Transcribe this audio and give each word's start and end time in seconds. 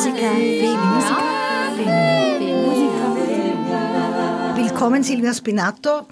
Musiker, 0.00 0.34
Willkommen, 4.56 5.02
Silvia 5.02 5.34
Spinato. 5.34 6.06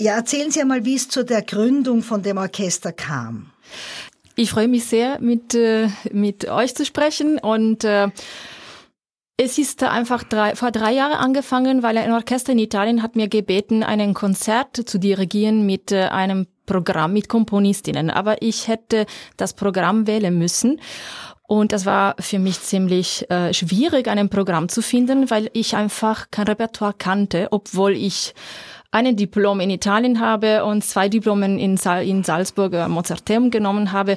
Ja, 0.00 0.14
erzählen 0.14 0.50
Sie 0.50 0.62
einmal, 0.62 0.86
wie 0.86 0.94
es 0.94 1.10
zu 1.10 1.22
der 1.22 1.42
Gründung 1.42 2.02
von 2.02 2.22
dem 2.22 2.38
Orchester 2.38 2.92
kam. 2.92 3.50
Ich 4.36 4.50
freue 4.50 4.68
mich 4.68 4.86
sehr, 4.86 5.20
mit, 5.20 5.54
äh, 5.54 5.88
mit 6.12 6.48
euch 6.48 6.74
zu 6.74 6.86
sprechen 6.86 7.38
und 7.38 7.84
äh, 7.84 8.08
es 9.36 9.58
ist 9.58 9.82
einfach 9.82 10.24
drei, 10.24 10.56
vor 10.56 10.70
drei 10.70 10.94
Jahren 10.94 11.12
angefangen, 11.12 11.82
weil 11.82 11.98
ein 11.98 12.12
Orchester 12.12 12.52
in 12.52 12.58
Italien 12.58 13.02
hat 13.02 13.16
mir 13.16 13.28
gebeten, 13.28 13.82
einen 13.82 14.14
Konzert 14.14 14.88
zu 14.88 14.96
dirigieren 14.96 15.66
mit 15.66 15.92
äh, 15.92 16.04
einem 16.04 16.46
Programm 16.64 17.12
mit 17.12 17.28
Komponistinnen. 17.28 18.10
Aber 18.10 18.40
ich 18.40 18.66
hätte 18.66 19.04
das 19.36 19.54
Programm 19.54 20.06
wählen 20.06 20.36
müssen. 20.36 20.80
Und 21.46 21.72
das 21.72 21.86
war 21.86 22.16
für 22.18 22.38
mich 22.38 22.60
ziemlich 22.60 23.30
äh, 23.30 23.54
schwierig, 23.54 24.08
ein 24.08 24.28
Programm 24.28 24.68
zu 24.68 24.82
finden, 24.82 25.30
weil 25.30 25.50
ich 25.52 25.76
einfach 25.76 26.30
kein 26.30 26.46
Repertoire 26.48 26.94
kannte, 26.96 27.48
obwohl 27.50 27.92
ich 27.92 28.34
einen 28.90 29.16
Diplom 29.16 29.60
in 29.60 29.70
Italien 29.70 30.20
habe 30.20 30.64
und 30.64 30.82
zwei 30.82 31.08
Diplomen 31.08 31.58
in, 31.58 31.76
Sa 31.76 32.00
in 32.00 32.24
Salzburg 32.24 32.72
äh, 32.72 32.88
Mozarteum 32.88 33.50
genommen 33.50 33.92
habe. 33.92 34.16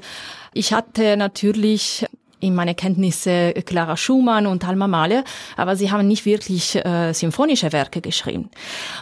Ich 0.54 0.74
hatte 0.74 1.18
natürlich 1.18 2.05
in 2.40 2.55
meine 2.55 2.76
Kenntnisse 2.76 3.54
Clara 3.66 3.98
Schumann 3.98 4.48
und 4.48 4.66
Alma 4.66 4.88
Mahler, 4.88 5.24
aber 5.58 5.76
sie 5.76 5.91
haben 5.91 6.08
nicht 6.08 6.26
wirklich 6.26 6.76
äh, 6.76 7.14
symphonische 7.14 7.72
Werke 7.74 8.02
geschrieben. 8.02 8.50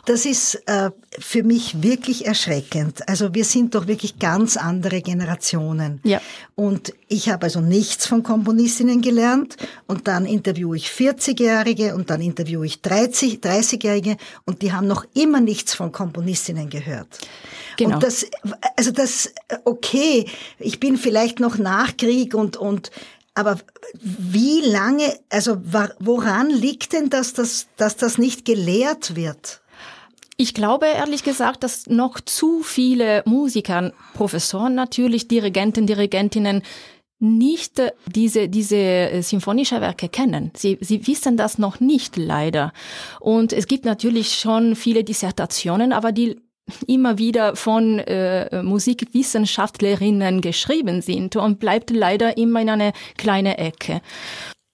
Das 0.05 0.25
ist 0.25 0.55
äh, 0.67 0.89
für 1.19 1.43
mich 1.43 1.83
wirklich 1.83 2.25
erschreckend. 2.25 3.07
Also 3.07 3.33
wir 3.33 3.45
sind 3.45 3.75
doch 3.75 3.87
wirklich 3.87 4.19
ganz 4.19 4.57
andere 4.57 5.01
Generationen. 5.01 5.99
Ja. 6.03 6.19
Und 6.55 6.93
ich 7.07 7.29
habe 7.29 7.43
also 7.45 7.61
nichts 7.61 8.05
von 8.05 8.21
Komponistinnen 8.21 9.01
gelernt 9.01 9.55
und 9.87 10.07
dann 10.07 10.25
interviewe 10.25 10.75
ich 10.75 10.87
40-Jährige 10.87 11.95
und 11.95 12.09
dann 12.09 12.21
interviewe 12.21 12.65
ich 12.65 12.81
30, 12.81 13.39
30-Jährige 13.39 14.17
und 14.45 14.61
die 14.61 14.73
haben 14.73 14.87
noch 14.87 15.05
immer 15.13 15.39
nichts 15.39 15.73
von 15.73 15.91
Komponistinnen 15.91 16.69
gehört. 16.69 17.07
Genau. 17.77 17.95
Und 17.95 18.03
das, 18.03 18.25
also 18.75 18.91
das, 18.91 19.31
okay, 19.63 20.25
ich 20.59 20.79
bin 20.79 20.97
vielleicht 20.97 21.39
noch 21.39 21.57
nach 21.57 21.95
Krieg 21.95 22.33
und, 22.33 22.57
und 22.57 22.91
aber 23.35 23.57
wie 23.93 24.61
lange, 24.61 25.17
also 25.29 25.57
woran 25.99 26.49
liegt 26.49 26.93
denn 26.93 27.09
das, 27.09 27.33
dass, 27.33 27.67
dass 27.77 27.95
das 27.95 28.17
nicht 28.17 28.45
gelehrt 28.45 29.15
wird? 29.15 29.61
Ich 30.37 30.53
glaube 30.53 30.87
ehrlich 30.87 31.23
gesagt, 31.23 31.63
dass 31.63 31.87
noch 31.87 32.19
zu 32.19 32.63
viele 32.63 33.23
Musiker, 33.25 33.91
Professoren 34.13 34.75
natürlich, 34.75 35.27
Dirigenten, 35.27 35.87
Dirigentinnen 35.87 36.63
nicht 37.19 37.81
diese, 38.05 38.47
diese 38.47 38.75
äh, 38.75 39.21
symphonische 39.21 39.81
Werke 39.81 40.09
kennen. 40.09 40.51
Sie, 40.55 40.77
sie 40.81 41.07
wissen 41.07 41.37
das 41.37 41.57
noch 41.57 41.79
nicht 41.79 42.15
leider. 42.15 42.73
Und 43.19 43.53
es 43.53 43.67
gibt 43.67 43.85
natürlich 43.85 44.35
schon 44.35 44.75
viele 44.75 45.03
Dissertationen, 45.03 45.93
aber 45.93 46.11
die 46.11 46.39
immer 46.85 47.17
wieder 47.17 47.55
von 47.55 47.99
äh, 47.99 48.61
Musikwissenschaftlerinnen 48.61 50.41
geschrieben 50.41 51.01
sind 51.01 51.35
und 51.35 51.59
bleibt 51.59 51.89
leider 51.91 52.37
immer 52.37 52.61
in 52.61 52.69
eine 52.69 52.93
kleine 53.17 53.57
Ecke. 53.57 54.01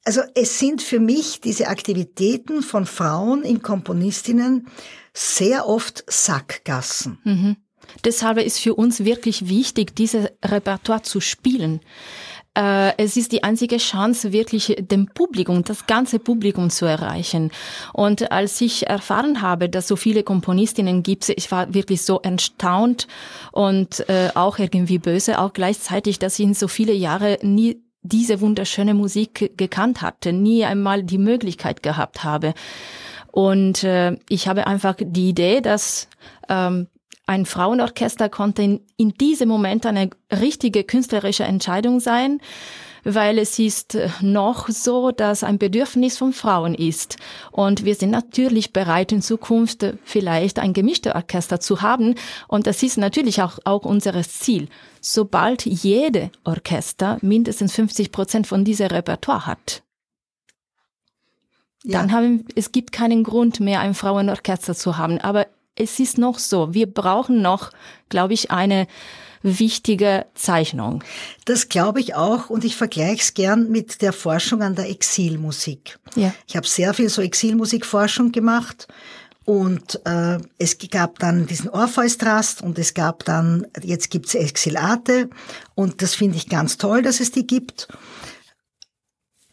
Also 0.03 0.21
es 0.35 0.59
sind 0.59 0.81
für 0.81 0.99
mich 0.99 1.39
diese 1.39 1.67
Aktivitäten 1.67 2.61
von 2.61 2.85
Frauen 2.85 3.43
in 3.43 3.61
Komponistinnen 3.61 4.67
sehr 5.13 5.67
oft 5.67 6.03
Sackgassen. 6.07 7.19
Mhm. 7.23 7.57
Deshalb 8.03 8.37
ist 8.39 8.59
für 8.59 8.75
uns 8.75 9.05
wirklich 9.05 9.47
wichtig, 9.47 9.95
diese 9.95 10.31
Repertoire 10.43 11.03
zu 11.03 11.21
spielen. 11.21 11.81
Äh, 12.55 12.95
es 12.97 13.17
ist 13.17 13.31
die 13.31 13.43
einzige 13.43 13.77
Chance, 13.77 14.31
wirklich 14.31 14.75
dem 14.79 15.07
Publikum, 15.07 15.63
das 15.63 15.87
ganze 15.87 16.19
Publikum 16.19 16.69
zu 16.69 16.85
erreichen. 16.85 17.51
Und 17.93 18.31
als 18.31 18.61
ich 18.61 18.87
erfahren 18.87 19.41
habe, 19.41 19.69
dass 19.69 19.87
so 19.87 19.95
viele 19.95 20.23
Komponistinnen 20.23 21.01
gibt, 21.01 21.29
ich 21.29 21.51
war 21.51 21.73
wirklich 21.73 22.03
so 22.03 22.19
erstaunt 22.19 23.07
und 23.51 24.07
äh, 24.07 24.29
auch 24.35 24.59
irgendwie 24.59 24.99
böse, 24.99 25.39
auch 25.39 25.53
gleichzeitig, 25.53 26.19
dass 26.19 26.37
ich 26.37 26.45
in 26.45 26.53
so 26.53 26.67
viele 26.67 26.93
Jahre 26.93 27.39
nie 27.41 27.81
diese 28.03 28.41
wunderschöne 28.41 28.93
Musik 28.93 29.57
gekannt 29.57 30.01
hatte, 30.01 30.33
nie 30.33 30.65
einmal 30.65 31.03
die 31.03 31.17
Möglichkeit 31.17 31.81
gehabt 31.81 32.23
habe. 32.23 32.53
Und 33.31 33.83
äh, 33.83 34.17
ich 34.29 34.47
habe 34.47 34.67
einfach 34.67 34.95
die 34.99 35.29
Idee, 35.29 35.61
dass 35.61 36.07
ähm, 36.49 36.87
ein 37.25 37.45
Frauenorchester 37.45 38.29
konnte 38.29 38.63
in, 38.63 38.81
in 38.97 39.11
diesem 39.13 39.47
Moment 39.47 39.85
eine 39.85 40.09
richtige 40.31 40.83
künstlerische 40.83 41.45
Entscheidung 41.45 41.99
sein, 41.99 42.41
weil 43.05 43.37
es 43.37 43.59
ist 43.59 43.97
noch 44.21 44.69
so, 44.69 45.11
dass 45.11 45.43
ein 45.43 45.57
Bedürfnis 45.57 46.17
von 46.17 46.33
Frauen 46.33 46.73
ist. 46.73 47.17
Und 47.51 47.85
wir 47.85 47.95
sind 47.95 48.11
natürlich 48.11 48.73
bereit, 48.73 49.11
in 49.11 49.21
Zukunft 49.21 49.85
vielleicht 50.03 50.59
ein 50.59 50.73
gemischtes 50.73 51.13
Orchester 51.13 51.59
zu 51.59 51.81
haben. 51.81 52.15
Und 52.47 52.67
das 52.67 52.81
ist 52.83 52.97
natürlich 52.97 53.41
auch, 53.41 53.59
auch 53.65 53.85
unser 53.85 54.21
Ziel. 54.23 54.69
Sobald 55.01 55.65
jede 55.65 56.31
Orchester 56.43 57.17
mindestens 57.21 57.73
50 57.73 58.11
Prozent 58.11 58.47
von 58.47 58.63
dieser 58.63 58.91
Repertoire 58.91 59.45
hat, 59.45 59.83
ja. 61.83 61.99
dann 61.99 62.13
haben, 62.13 62.45
es 62.55 62.71
gibt 62.71 62.93
keinen 62.93 63.23
Grund 63.23 63.59
mehr, 63.59 63.81
ein 63.81 63.93
Frauenorchester 63.93 64.75
zu 64.75 64.97
haben. 64.97 65.19
Aber 65.19 65.47
es 65.75 65.99
ist 65.99 66.17
noch 66.17 66.39
so, 66.39 66.73
wir 66.73 66.87
brauchen 66.87 67.41
noch, 67.41 67.71
glaube 68.09 68.33
ich, 68.33 68.51
eine 68.51 68.87
wichtige 69.41 70.25
Zeichnung. 70.35 71.03
Das 71.45 71.67
glaube 71.67 71.99
ich 71.99 72.15
auch 72.15 72.49
und 72.49 72.63
ich 72.63 72.75
vergleiche 72.75 73.21
es 73.21 73.33
gern 73.33 73.69
mit 73.69 74.01
der 74.01 74.13
Forschung 74.13 74.61
an 74.61 74.75
der 74.75 74.89
Exilmusik. 74.89 75.99
Ja. 76.15 76.33
Ich 76.47 76.55
habe 76.55 76.67
sehr 76.67 76.93
viel 76.93 77.09
so 77.09 77.21
Exilmusikforschung 77.21 78.31
gemacht 78.31 78.87
und 79.43 79.99
äh, 80.05 80.37
es 80.57 80.77
gab 80.89 81.19
dann 81.19 81.45
diesen 81.45 81.69
Orpheus 81.69 82.17
Trust 82.17 82.61
und 82.61 82.79
es 82.79 82.93
gab 82.93 83.25
dann, 83.25 83.67
jetzt 83.81 84.09
gibt's 84.09 84.33
Exilate 84.33 85.29
und 85.75 86.01
das 86.01 86.15
finde 86.15 86.37
ich 86.37 86.47
ganz 86.47 86.77
toll, 86.77 87.01
dass 87.01 87.19
es 87.19 87.31
die 87.31 87.45
gibt. 87.45 87.89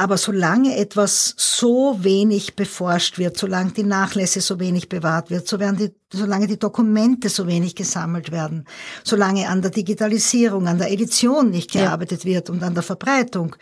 Aber 0.01 0.17
solange 0.17 0.79
etwas 0.79 1.35
so 1.37 1.99
wenig 2.01 2.57
beforscht 2.57 3.19
wird, 3.19 3.37
solange 3.37 3.73
die 3.73 3.83
Nachlässe 3.83 4.41
so 4.41 4.59
wenig 4.59 4.89
bewahrt 4.89 5.29
wird, 5.29 5.47
solange 5.47 5.77
die, 5.77 5.95
solange 6.11 6.47
die 6.47 6.59
Dokumente 6.59 7.29
so 7.29 7.47
wenig 7.47 7.75
gesammelt 7.75 8.33
werden, 8.33 8.65
solange 9.05 9.47
an 9.51 9.61
der 9.61 9.71
Digitalisierung, 9.71 10.69
an 10.69 10.79
der 10.79 10.91
Edition 10.91 11.51
nicht 11.51 11.73
gearbeitet 11.73 12.25
ja. 12.25 12.31
wird 12.31 12.49
und 12.49 12.63
an 12.63 12.73
der 12.73 12.83
Verbreitung, 12.83 13.57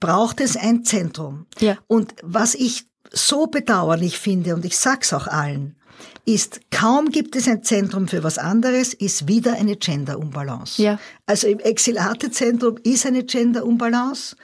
braucht 0.00 0.42
es 0.42 0.54
ein 0.54 0.84
Zentrum. 0.84 1.46
Ja. 1.60 1.78
Und 1.86 2.14
was 2.22 2.54
ich 2.54 2.84
so 3.10 3.46
bedauerlich 3.46 4.18
finde, 4.18 4.54
und 4.56 4.66
ich 4.66 4.76
sag's 4.76 5.14
auch 5.14 5.28
allen, 5.28 5.76
ist, 6.26 6.60
kaum 6.70 7.08
gibt 7.08 7.36
es 7.36 7.48
ein 7.48 7.62
Zentrum 7.62 8.06
für 8.06 8.22
was 8.22 8.36
anderes, 8.36 8.92
ist 8.92 9.28
wieder 9.28 9.54
eine 9.54 9.76
Gender-Unbalance. 9.76 10.82
Ja. 10.82 10.98
Also 11.24 11.46
im 11.46 11.58
Exilate-Zentrum 11.58 12.76
ist 12.82 13.06
eine 13.06 13.24
Gender-Unbalance. 13.24 14.36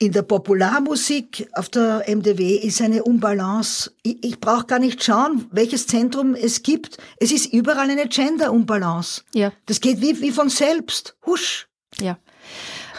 In 0.00 0.12
der 0.12 0.22
Popularmusik 0.22 1.48
auf 1.54 1.68
der 1.70 2.04
MDW 2.06 2.54
ist 2.54 2.80
eine 2.80 3.02
Unbalance. 3.02 3.90
Ich, 4.04 4.24
ich 4.24 4.38
brauche 4.38 4.66
gar 4.66 4.78
nicht 4.78 5.02
schauen, 5.02 5.46
welches 5.50 5.88
Zentrum 5.88 6.36
es 6.36 6.62
gibt. 6.62 6.98
Es 7.16 7.32
ist 7.32 7.52
überall 7.52 7.90
eine 7.90 8.06
Gender-Unbalance. 8.06 9.22
Ja. 9.34 9.52
Das 9.66 9.80
geht 9.80 10.00
wie, 10.00 10.20
wie 10.20 10.30
von 10.30 10.50
selbst. 10.50 11.16
Husch. 11.26 11.66
Ja. 12.00 12.16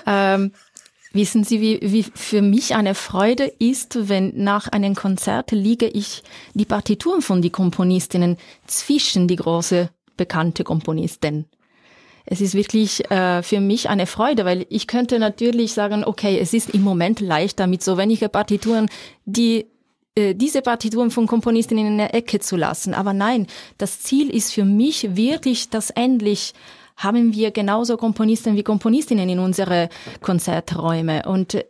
Ähm, 0.05 0.51
wissen 1.13 1.45
Sie, 1.45 1.61
wie, 1.61 1.79
wie 1.81 2.03
für 2.03 2.41
mich 2.41 2.75
eine 2.75 2.95
Freude 2.95 3.45
ist, 3.45 4.09
wenn 4.09 4.33
nach 4.35 4.67
einem 4.67 4.93
Konzert 4.93 5.51
liege 5.51 5.87
ich 5.87 6.23
die 6.53 6.65
Partituren 6.65 7.21
von 7.21 7.41
die 7.41 7.49
Komponistinnen 7.49 8.35
zwischen 8.67 9.29
die 9.29 9.37
große 9.37 9.89
bekannte 10.17 10.65
Komponistin 10.65 11.45
es 12.31 12.41
ist 12.41 12.53
wirklich 12.53 13.09
äh, 13.09 13.41
für 13.41 13.59
mich 13.59 13.89
eine 13.89 14.05
Freude, 14.05 14.45
weil 14.45 14.67
ich 14.69 14.85
könnte 14.85 15.17
natürlich 15.17 15.73
sagen, 15.73 16.03
okay, 16.03 16.37
es 16.39 16.53
ist 16.53 16.69
im 16.69 16.83
Moment 16.83 17.21
leichter 17.21 17.65
mit 17.65 17.81
so 17.81 17.97
wenigen 17.97 18.29
Partituren, 18.29 18.87
die 19.25 19.65
äh, 20.13 20.35
diese 20.35 20.61
Partituren 20.61 21.09
von 21.09 21.25
Komponistinnen 21.25 21.87
in 21.87 21.97
der 21.97 22.13
Ecke 22.13 22.39
zu 22.39 22.55
lassen. 22.55 22.93
Aber 22.93 23.13
nein, 23.13 23.47
das 23.79 24.01
Ziel 24.01 24.29
ist 24.29 24.53
für 24.53 24.63
mich 24.63 25.15
wirklich, 25.15 25.69
dass 25.69 25.89
endlich 25.89 26.53
haben 26.97 27.33
wir 27.33 27.49
genauso 27.49 27.97
Komponisten 27.97 28.55
wie 28.55 28.63
Komponistinnen 28.63 29.27
in 29.27 29.39
unsere 29.39 29.89
Konzerträume. 30.21 31.23
Und 31.25 31.65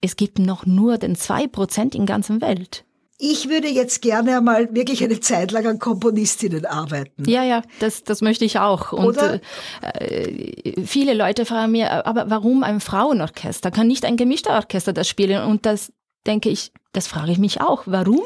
es 0.00 0.16
gibt 0.16 0.38
noch 0.38 0.64
nur 0.64 0.96
den 0.96 1.16
zwei 1.16 1.46
Prozent 1.46 1.94
in 1.94 2.06
ganzen 2.06 2.40
Welt. 2.40 2.86
Ich 3.24 3.48
würde 3.48 3.68
jetzt 3.68 4.02
gerne 4.02 4.38
einmal 4.38 4.74
wirklich 4.74 5.04
eine 5.04 5.20
Zeit 5.20 5.52
lang 5.52 5.64
an 5.64 5.78
Komponistinnen 5.78 6.66
arbeiten. 6.66 7.22
Ja, 7.24 7.44
ja, 7.44 7.62
das, 7.78 8.02
das 8.02 8.20
möchte 8.20 8.44
ich 8.44 8.58
auch. 8.58 8.92
Und 8.92 9.04
Oder? 9.04 9.40
Äh, 9.80 10.84
viele 10.84 11.14
Leute 11.14 11.46
fragen 11.46 11.70
mir, 11.70 12.04
aber 12.04 12.30
warum 12.30 12.64
ein 12.64 12.80
Frauenorchester? 12.80 13.70
Kann 13.70 13.86
nicht 13.86 14.04
ein 14.04 14.16
gemischter 14.16 14.54
Orchester 14.54 14.92
das 14.92 15.08
spielen? 15.08 15.44
Und 15.44 15.66
das 15.66 15.92
denke 16.26 16.48
ich, 16.48 16.72
das 16.92 17.06
frage 17.06 17.30
ich 17.30 17.38
mich 17.38 17.60
auch. 17.60 17.84
Warum? 17.86 18.24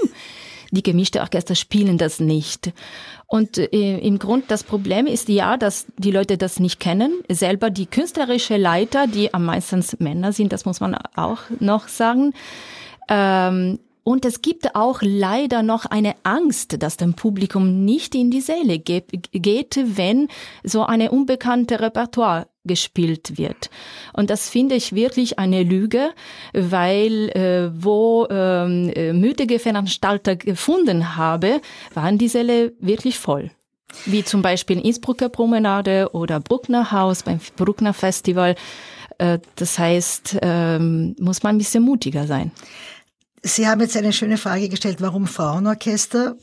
Die 0.71 0.83
gemischte 0.83 1.21
Orchester 1.21 1.57
spielen 1.57 1.99
das 1.99 2.19
nicht. 2.19 2.73
Und 3.27 3.59
äh, 3.59 3.99
im 3.99 4.19
Grund 4.19 4.45
das 4.49 4.65
Problem 4.65 5.07
ist 5.07 5.29
ja, 5.29 5.59
dass 5.59 5.85
die 5.99 6.11
Leute 6.11 6.39
das 6.39 6.59
nicht 6.59 6.81
kennen. 6.81 7.21
Selber 7.29 7.69
die 7.69 7.85
künstlerische 7.85 8.57
Leiter, 8.57 9.07
die 9.07 9.35
am 9.35 9.45
meisten 9.45 9.85
Männer 9.99 10.33
sind, 10.33 10.55
das 10.55 10.65
muss 10.65 10.81
man 10.81 10.97
auch 11.17 11.41
noch 11.61 11.89
sagen, 11.89 12.33
ähm, 13.11 13.79
und 14.07 14.25
es 14.25 14.41
gibt 14.41 14.77
auch 14.77 15.01
leider 15.03 15.65
noch 15.65 15.85
eine 15.85 16.15
Angst, 16.23 16.81
dass 16.81 16.97
dem 16.97 17.15
Publikum 17.15 17.85
nicht 17.85 18.15
in 18.15 18.31
die 18.31 18.41
Säle 18.41 18.79
geht, 18.79 19.81
wenn 19.97 20.29
so 20.63 20.85
eine 20.85 21.11
unbekannte 21.11 21.81
Repertoire 21.81 22.47
gespielt 22.63 23.37
wird. 23.37 23.69
Und 24.13 24.31
das 24.31 24.49
finde 24.49 24.77
ich 24.77 24.95
wirklich 24.95 25.41
eine 25.41 25.65
Lüge, 25.65 26.11
weil 26.53 27.31
äh, 27.31 27.69
wo 27.75 28.29
ähm, 28.31 28.93
äh, 28.95 29.13
mütige 29.13 29.59
Veranstalter 29.59 30.37
gefunden 30.37 31.17
habe, 31.17 31.61
waren 31.93 32.17
die 32.17 32.29
Säle 32.29 32.75
wirklich 32.79 33.19
voll. 33.19 33.51
Wie 34.05 34.23
zum 34.23 34.41
Beispiel 34.41 34.79
Innsbrucker 34.79 35.31
Promenade 35.31 36.11
oder 36.13 36.39
Bruckner 36.39 36.93
Haus 36.93 37.25
beim 37.25 37.41
Bruckner 37.57 37.93
Festival. 37.93 38.55
Äh, 39.19 39.41
das 39.57 39.81
heißt, 39.81 40.39
ähm, 40.43 41.17
muss 41.19 41.43
man 41.43 41.57
ein 41.57 41.59
bisschen 41.59 41.83
mutiger 41.83 42.29
sein. 42.29 42.53
Sie 43.47 43.69
haben 43.69 43.81
jetzt 43.81 43.97
eine 43.97 44.13
schöne 44.13 44.39
Frage 44.39 44.69
gestellt, 44.69 45.01
warum 45.01 45.29
Frauenorchester? 45.29 46.37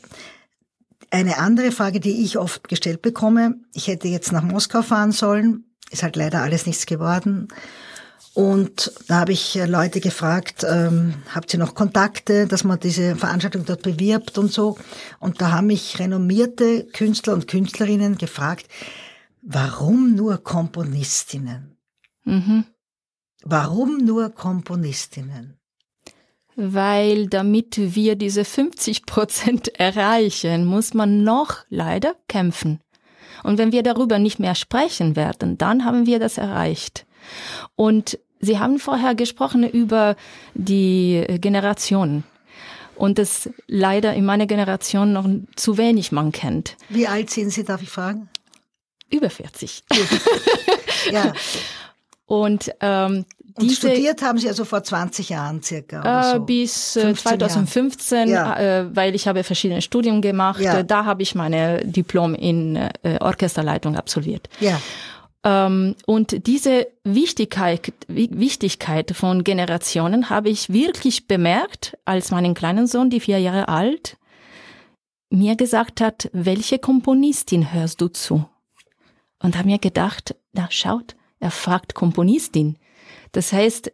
Eine 1.12 1.38
andere 1.38 1.72
Frage, 1.72 2.00
die 2.00 2.24
ich 2.24 2.38
oft 2.38 2.70
gestellt 2.70 3.02
bekomme, 3.02 3.56
ich 3.74 3.88
hätte 3.88 4.08
jetzt 4.08 4.32
nach 4.32 4.42
Moskau 4.42 4.82
fahren 4.82 5.12
sollen, 5.12 5.66
ist 5.92 6.02
halt 6.02 6.16
leider 6.16 6.42
alles 6.42 6.66
nichts 6.66 6.86
geworden. 6.86 7.50
Und 8.34 8.94
da 9.10 9.20
habe 9.20 9.34
ich 9.34 9.58
äh, 9.58 9.66
Leute 9.66 10.00
gefragt, 10.00 10.66
ähm, 10.68 11.16
habt 11.36 11.54
ihr 11.54 11.60
noch 11.60 11.76
Kontakte, 11.76 12.48
dass 12.48 12.64
man 12.64 12.80
diese 12.80 13.18
Veranstaltung 13.18 13.66
dort 13.66 13.84
bewirbt 13.84 14.38
und 14.38 14.52
so. 14.52 14.78
Und 15.20 15.42
da 15.42 15.52
haben 15.52 15.68
mich 15.68 16.00
renommierte 16.00 16.86
Künstler 16.86 17.34
und 17.34 17.50
Künstlerinnen 17.50 18.18
gefragt, 18.18 18.68
warum 19.42 20.16
nur 20.16 20.38
Komponistinnen? 20.38 21.78
Mhm. 22.24 22.64
Warum 23.44 23.98
nur 23.98 24.30
Komponistinnen? 24.30 25.60
Weil 26.56 27.28
damit 27.28 27.96
wir 27.96 28.16
diese 28.16 28.46
50 28.46 29.06
Prozent 29.06 29.68
erreichen, 29.80 30.66
muss 30.66 30.94
man 30.94 31.24
noch 31.24 31.58
leider 31.70 32.16
kämpfen. 32.28 32.80
Und 33.44 33.58
wenn 33.58 33.72
wir 33.72 33.84
darüber 33.84 34.20
nicht 34.20 34.40
mehr 34.40 34.56
sprechen 34.56 35.16
werden, 35.16 35.58
dann 35.58 35.86
haben 35.86 36.06
wir 36.06 36.20
das 36.20 36.38
erreicht. 36.38 37.06
Und 37.76 38.20
Sie 38.40 38.60
haben 38.60 38.78
vorher 38.78 39.16
gesprochen 39.16 39.68
über 39.68 40.18
die 40.54 41.26
Generationen. 41.40 42.26
Und 42.96 43.18
das 43.18 43.50
leider 43.68 44.14
in 44.14 44.26
meiner 44.26 44.48
Generation 44.48 45.14
noch 45.14 45.28
zu 45.56 45.78
wenig 45.78 46.12
man 46.12 46.34
kennt. 46.34 46.76
Wie 46.90 47.08
alt 47.08 47.30
sind 47.30 47.52
Sie, 47.52 47.64
darf 47.64 47.82
ich 47.82 47.90
fragen? 47.90 48.30
Über 49.10 49.30
40. 49.30 49.84
ja. 51.12 51.34
Und 52.26 52.72
ähm, 52.80 53.26
und 53.56 53.70
Diese, 53.70 53.88
studiert 53.90 54.22
haben 54.24 54.40
Sie 54.40 54.48
also 54.48 54.66
vor 54.66 54.84
20 54.84 55.30
Jahren 55.30 55.62
circa? 55.62 56.32
Äh, 56.32 56.34
so. 56.34 56.40
Bis 56.40 56.94
2015, 56.94 58.30
ja. 58.30 58.58
äh, 58.58 58.96
weil 58.96 59.14
ich 59.14 59.28
habe 59.28 59.44
verschiedene 59.44 59.84
Studien 59.84 60.22
gemacht. 60.22 60.60
Ja. 60.60 60.82
Da 60.82 61.06
habe 61.06 61.22
ich 61.22 61.36
meine 61.36 61.86
Diplom 61.86 62.34
in 62.34 62.78
äh, 62.78 62.90
Orchesterleitung 63.20 63.96
absolviert. 63.96 64.50
Ja. 64.60 64.82
Ähm, 65.44 65.96
und 66.08 66.48
diese 66.48 66.88
Wichtigkeit, 67.04 67.94
Wichtigkeit 68.08 69.12
von 69.12 69.44
Generationen 69.44 70.32
habe 70.32 70.50
ich 70.50 70.74
wirklich 70.74 71.28
bemerkt, 71.28 71.96
als 72.06 72.32
meinen 72.32 72.56
kleinen 72.56 72.88
Sohn, 72.88 73.12
die 73.12 73.20
vier 73.20 73.38
Jahre 73.38 73.68
alt, 73.68 74.18
mir 75.30 75.56
gesagt 75.56 76.02
hat, 76.02 76.30
welche 76.34 76.80
Komponistin 76.80 77.72
hörst 77.72 78.02
du 78.02 78.08
zu? 78.08 78.46
Und 79.42 79.58
habe 79.58 79.68
mir 79.68 79.80
gedacht, 79.80 80.36
na 80.54 80.68
schaut, 80.70 81.16
er 81.44 81.52
fragt 81.52 81.94
Komponistin. 81.94 82.78
Das 83.34 83.52
heißt, 83.52 83.92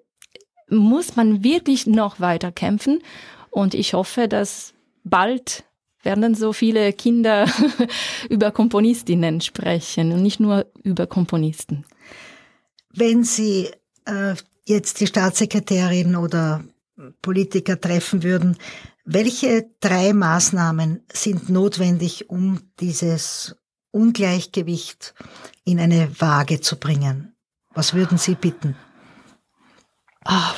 muss 0.70 1.16
man 1.16 1.44
wirklich 1.44 1.88
noch 1.88 2.20
weiter 2.20 2.52
kämpfen 2.52 3.02
und 3.50 3.74
ich 3.74 3.96
hoffe, 3.96 4.28
dass 4.28 4.76
bald 5.04 5.64
werden 6.04 6.36
so 6.36 6.54
viele 6.54 6.94
Kinder 6.94 7.48
über 8.30 8.52
Komponistinnen 8.52 9.42
sprechen 9.42 10.12
und 10.12 10.22
nicht 10.22 10.40
nur 10.40 10.68
über 10.84 11.08
Komponisten. 11.08 11.86
Wenn 12.94 13.24
Sie 13.24 13.70
äh, 14.06 14.36
jetzt 14.66 15.00
die 15.00 15.08
Staatssekretärin 15.08 16.16
oder 16.16 16.64
Politiker 17.24 17.82
treffen 17.82 18.22
würden, 18.22 18.58
welche 19.06 19.72
drei 19.80 20.14
Maßnahmen 20.14 21.02
sind 21.12 21.50
notwendig, 21.50 22.30
um 22.30 22.60
dieses 22.80 23.56
Ungleichgewicht 23.90 25.16
in 25.66 25.80
eine 25.80 26.12
Waage 26.22 26.62
zu 26.62 26.78
bringen? 26.78 27.34
Was 27.80 27.94
würden 27.94 28.18
Sie 28.18 28.36
bitten? 28.36 28.76
Ah, 30.26 30.52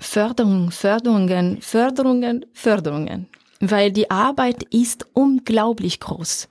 Förderung, 0.00 0.72
Förderungen, 0.72 1.62
Förderungen, 1.62 2.44
Förderungen. 2.54 3.28
Weil 3.60 3.92
die 3.92 4.10
Arbeit 4.10 4.64
ist 4.74 5.06
unglaublich 5.12 6.00
groß. 6.00 6.48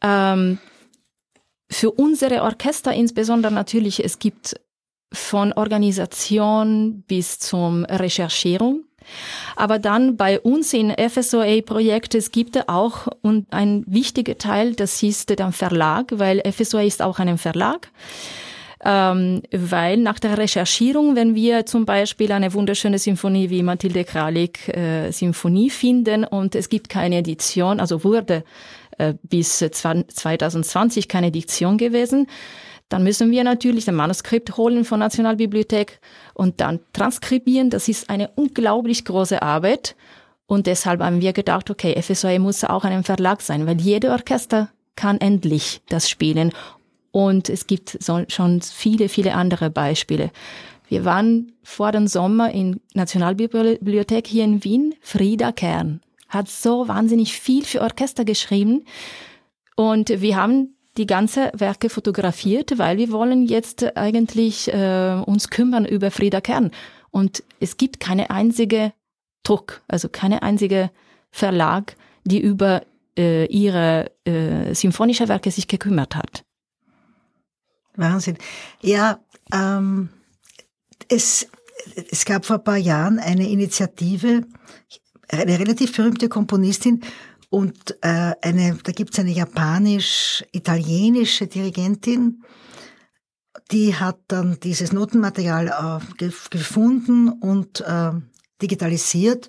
Ähm, 0.00 0.58
für 1.68 1.90
unsere 1.90 2.42
Orchester 2.42 2.92
insbesondere 2.92 3.52
natürlich, 3.52 4.04
es 4.04 4.20
gibt 4.20 4.54
von 5.12 5.52
Organisation 5.54 7.02
bis 7.08 7.40
zum 7.40 7.84
Recherchierung. 7.86 8.84
Aber 9.56 9.80
dann 9.80 10.16
bei 10.16 10.38
uns 10.38 10.72
in 10.72 10.92
FSOA-Projekt, 10.92 12.14
es 12.14 12.30
gibt 12.30 12.68
auch 12.68 13.08
ein 13.50 13.82
wichtiger 13.88 14.38
Teil, 14.38 14.74
das 14.76 15.02
ist 15.02 15.36
der 15.36 15.50
Verlag, 15.50 16.12
weil 16.12 16.40
FSOA 16.48 16.82
ist 16.82 17.02
auch 17.02 17.18
ein 17.18 17.38
Verlag 17.38 17.90
ähm, 18.84 19.42
weil 19.52 19.96
nach 19.98 20.18
der 20.18 20.38
Recherchierung, 20.38 21.14
wenn 21.14 21.34
wir 21.34 21.66
zum 21.66 21.86
Beispiel 21.86 22.32
eine 22.32 22.52
wunderschöne 22.52 22.98
Symphonie 22.98 23.48
wie 23.50 23.62
Mathilde 23.62 24.04
Kralik 24.04 24.68
äh, 24.68 25.10
Symphonie 25.12 25.70
finden 25.70 26.24
und 26.24 26.54
es 26.54 26.68
gibt 26.68 26.88
keine 26.88 27.18
Edition, 27.18 27.78
also 27.78 28.02
wurde 28.02 28.44
äh, 28.98 29.14
bis 29.22 29.58
2020 29.58 31.08
keine 31.08 31.28
Edition 31.28 31.78
gewesen, 31.78 32.26
dann 32.88 33.04
müssen 33.04 33.30
wir 33.30 33.42
natürlich 33.44 33.88
ein 33.88 33.94
Manuskript 33.94 34.56
holen 34.56 34.84
von 34.84 34.98
Nationalbibliothek 34.98 35.98
und 36.34 36.60
dann 36.60 36.80
transkribieren. 36.92 37.70
Das 37.70 37.88
ist 37.88 38.10
eine 38.10 38.30
unglaublich 38.34 39.06
große 39.06 39.40
Arbeit. 39.40 39.96
Und 40.44 40.66
deshalb 40.66 41.00
haben 41.00 41.22
wir 41.22 41.32
gedacht, 41.32 41.70
okay, 41.70 42.00
FSOE 42.02 42.38
muss 42.38 42.64
auch 42.64 42.84
ein 42.84 43.04
Verlag 43.04 43.40
sein, 43.40 43.66
weil 43.66 43.80
jede 43.80 44.10
Orchester 44.10 44.68
kann 44.94 45.18
endlich 45.22 45.80
das 45.88 46.10
spielen. 46.10 46.52
Und 47.12 47.48
es 47.48 47.66
gibt 47.66 47.96
so, 48.02 48.24
schon 48.28 48.60
viele, 48.62 49.08
viele 49.08 49.34
andere 49.34 49.70
Beispiele. 49.70 50.30
Wir 50.88 51.04
waren 51.04 51.52
vor 51.62 51.92
dem 51.92 52.06
Sommer 52.06 52.50
in 52.50 52.80
Nationalbibliothek 52.94 54.26
hier 54.26 54.44
in 54.44 54.64
Wien. 54.64 54.94
Frieda 55.00 55.52
Kern 55.52 56.00
hat 56.28 56.48
so 56.48 56.88
wahnsinnig 56.88 57.38
viel 57.38 57.64
für 57.64 57.82
Orchester 57.82 58.24
geschrieben. 58.24 58.84
Und 59.76 60.08
wir 60.08 60.36
haben 60.36 60.74
die 60.96 61.06
ganze 61.06 61.50
Werke 61.54 61.88
fotografiert, 61.88 62.78
weil 62.78 62.98
wir 62.98 63.10
wollen 63.10 63.46
jetzt 63.46 63.96
eigentlich 63.96 64.72
äh, 64.72 65.22
uns 65.24 65.48
kümmern 65.48 65.84
über 65.84 66.10
Frieda 66.10 66.40
Kern. 66.40 66.70
Und 67.10 67.42
es 67.60 67.76
gibt 67.76 68.00
keine 68.00 68.30
einzige 68.30 68.92
Druck, 69.42 69.82
also 69.88 70.08
keine 70.08 70.42
einzige 70.42 70.90
Verlag, 71.30 71.96
die 72.24 72.40
über 72.40 72.82
äh, 73.18 73.46
ihre 73.46 74.10
äh, 74.24 74.74
symphonische 74.74 75.28
Werke 75.28 75.50
sich 75.50 75.68
gekümmert 75.68 76.16
hat. 76.16 76.44
Wahnsinn. 77.96 78.38
Ja, 78.80 79.20
ähm, 79.52 80.08
es, 81.08 81.48
es 82.10 82.24
gab 82.24 82.46
vor 82.46 82.56
ein 82.56 82.64
paar 82.64 82.78
Jahren 82.78 83.18
eine 83.18 83.48
Initiative, 83.48 84.46
eine 85.28 85.58
relativ 85.58 85.96
berühmte 85.96 86.28
Komponistin 86.28 87.00
und 87.50 87.98
äh, 88.02 88.34
eine, 88.40 88.78
da 88.82 88.92
gibt's 88.92 89.18
eine 89.18 89.32
japanisch-italienische 89.32 91.48
Dirigentin, 91.48 92.42
die 93.70 93.94
hat 93.94 94.20
dann 94.28 94.58
dieses 94.60 94.92
Notenmaterial 94.92 95.68
äh, 95.68 95.98
gefunden 96.50 97.28
und 97.28 97.80
äh, 97.80 98.12
digitalisiert 98.60 99.48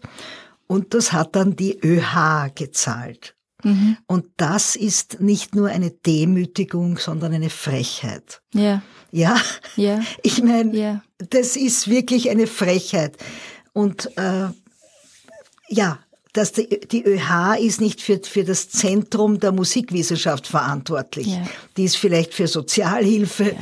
und 0.68 0.94
das 0.94 1.12
hat 1.14 1.36
dann 1.36 1.56
die 1.56 1.80
ÖH 1.80 2.52
gezahlt. 2.56 3.36
Mhm. 3.64 3.98
Und 4.08 4.26
das 4.38 4.76
ist 4.76 5.20
nicht 5.22 5.56
nur 5.56 5.70
eine 5.70 5.92
Demütigung, 5.92 6.98
sondern 6.98 7.34
eine 7.34 7.50
Frechheit. 7.50 8.42
Ja. 8.54 8.82
Ja. 9.12 9.40
ja. 9.76 10.02
Ich 10.24 10.44
meine, 10.44 10.76
ja. 10.76 11.04
das 11.18 11.56
ist 11.56 11.90
wirklich 11.90 12.30
eine 12.30 12.48
Frechheit. 12.48 13.18
Und 13.74 14.16
äh, 14.18 14.50
ja, 15.70 16.00
dass 16.34 16.52
die, 16.52 16.68
die 16.80 17.04
ÖH 17.06 17.58
ist 17.60 17.80
nicht 17.80 18.02
für, 18.02 18.20
für 18.24 18.44
das 18.44 18.70
Zentrum 18.70 19.40
der 19.40 19.52
Musikwissenschaft 19.52 20.48
verantwortlich. 20.48 21.28
Ja. 21.28 21.48
Die 21.78 21.84
ist 21.84 21.98
vielleicht 21.98 22.34
für 22.34 22.48
Sozialhilfe, 22.48 23.56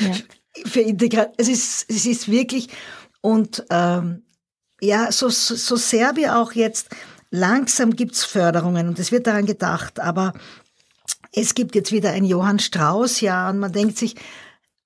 ja. 0.00 0.12
für 0.64 0.80
Integration. 0.80 1.34
Es 1.36 1.48
ist, 1.48 1.86
es 1.88 2.06
ist 2.06 2.30
wirklich, 2.30 2.68
und 3.20 3.64
ähm, 3.70 4.22
ja, 4.80 5.12
so, 5.12 5.28
so, 5.28 5.54
so 5.54 5.76
sehr 5.76 6.16
wir 6.16 6.38
auch 6.38 6.52
jetzt, 6.52 6.88
langsam 7.30 7.94
gibt's 7.96 8.24
Förderungen 8.24 8.88
und 8.88 8.98
es 8.98 9.12
wird 9.12 9.26
daran 9.26 9.46
gedacht, 9.46 10.00
aber 10.00 10.32
es 11.32 11.54
gibt 11.54 11.74
jetzt 11.74 11.92
wieder 11.92 12.10
ein 12.10 12.24
Johann 12.24 12.58
Strauss 12.58 13.20
Jahr 13.20 13.50
und 13.50 13.58
man 13.58 13.72
denkt 13.72 13.98
sich, 13.98 14.16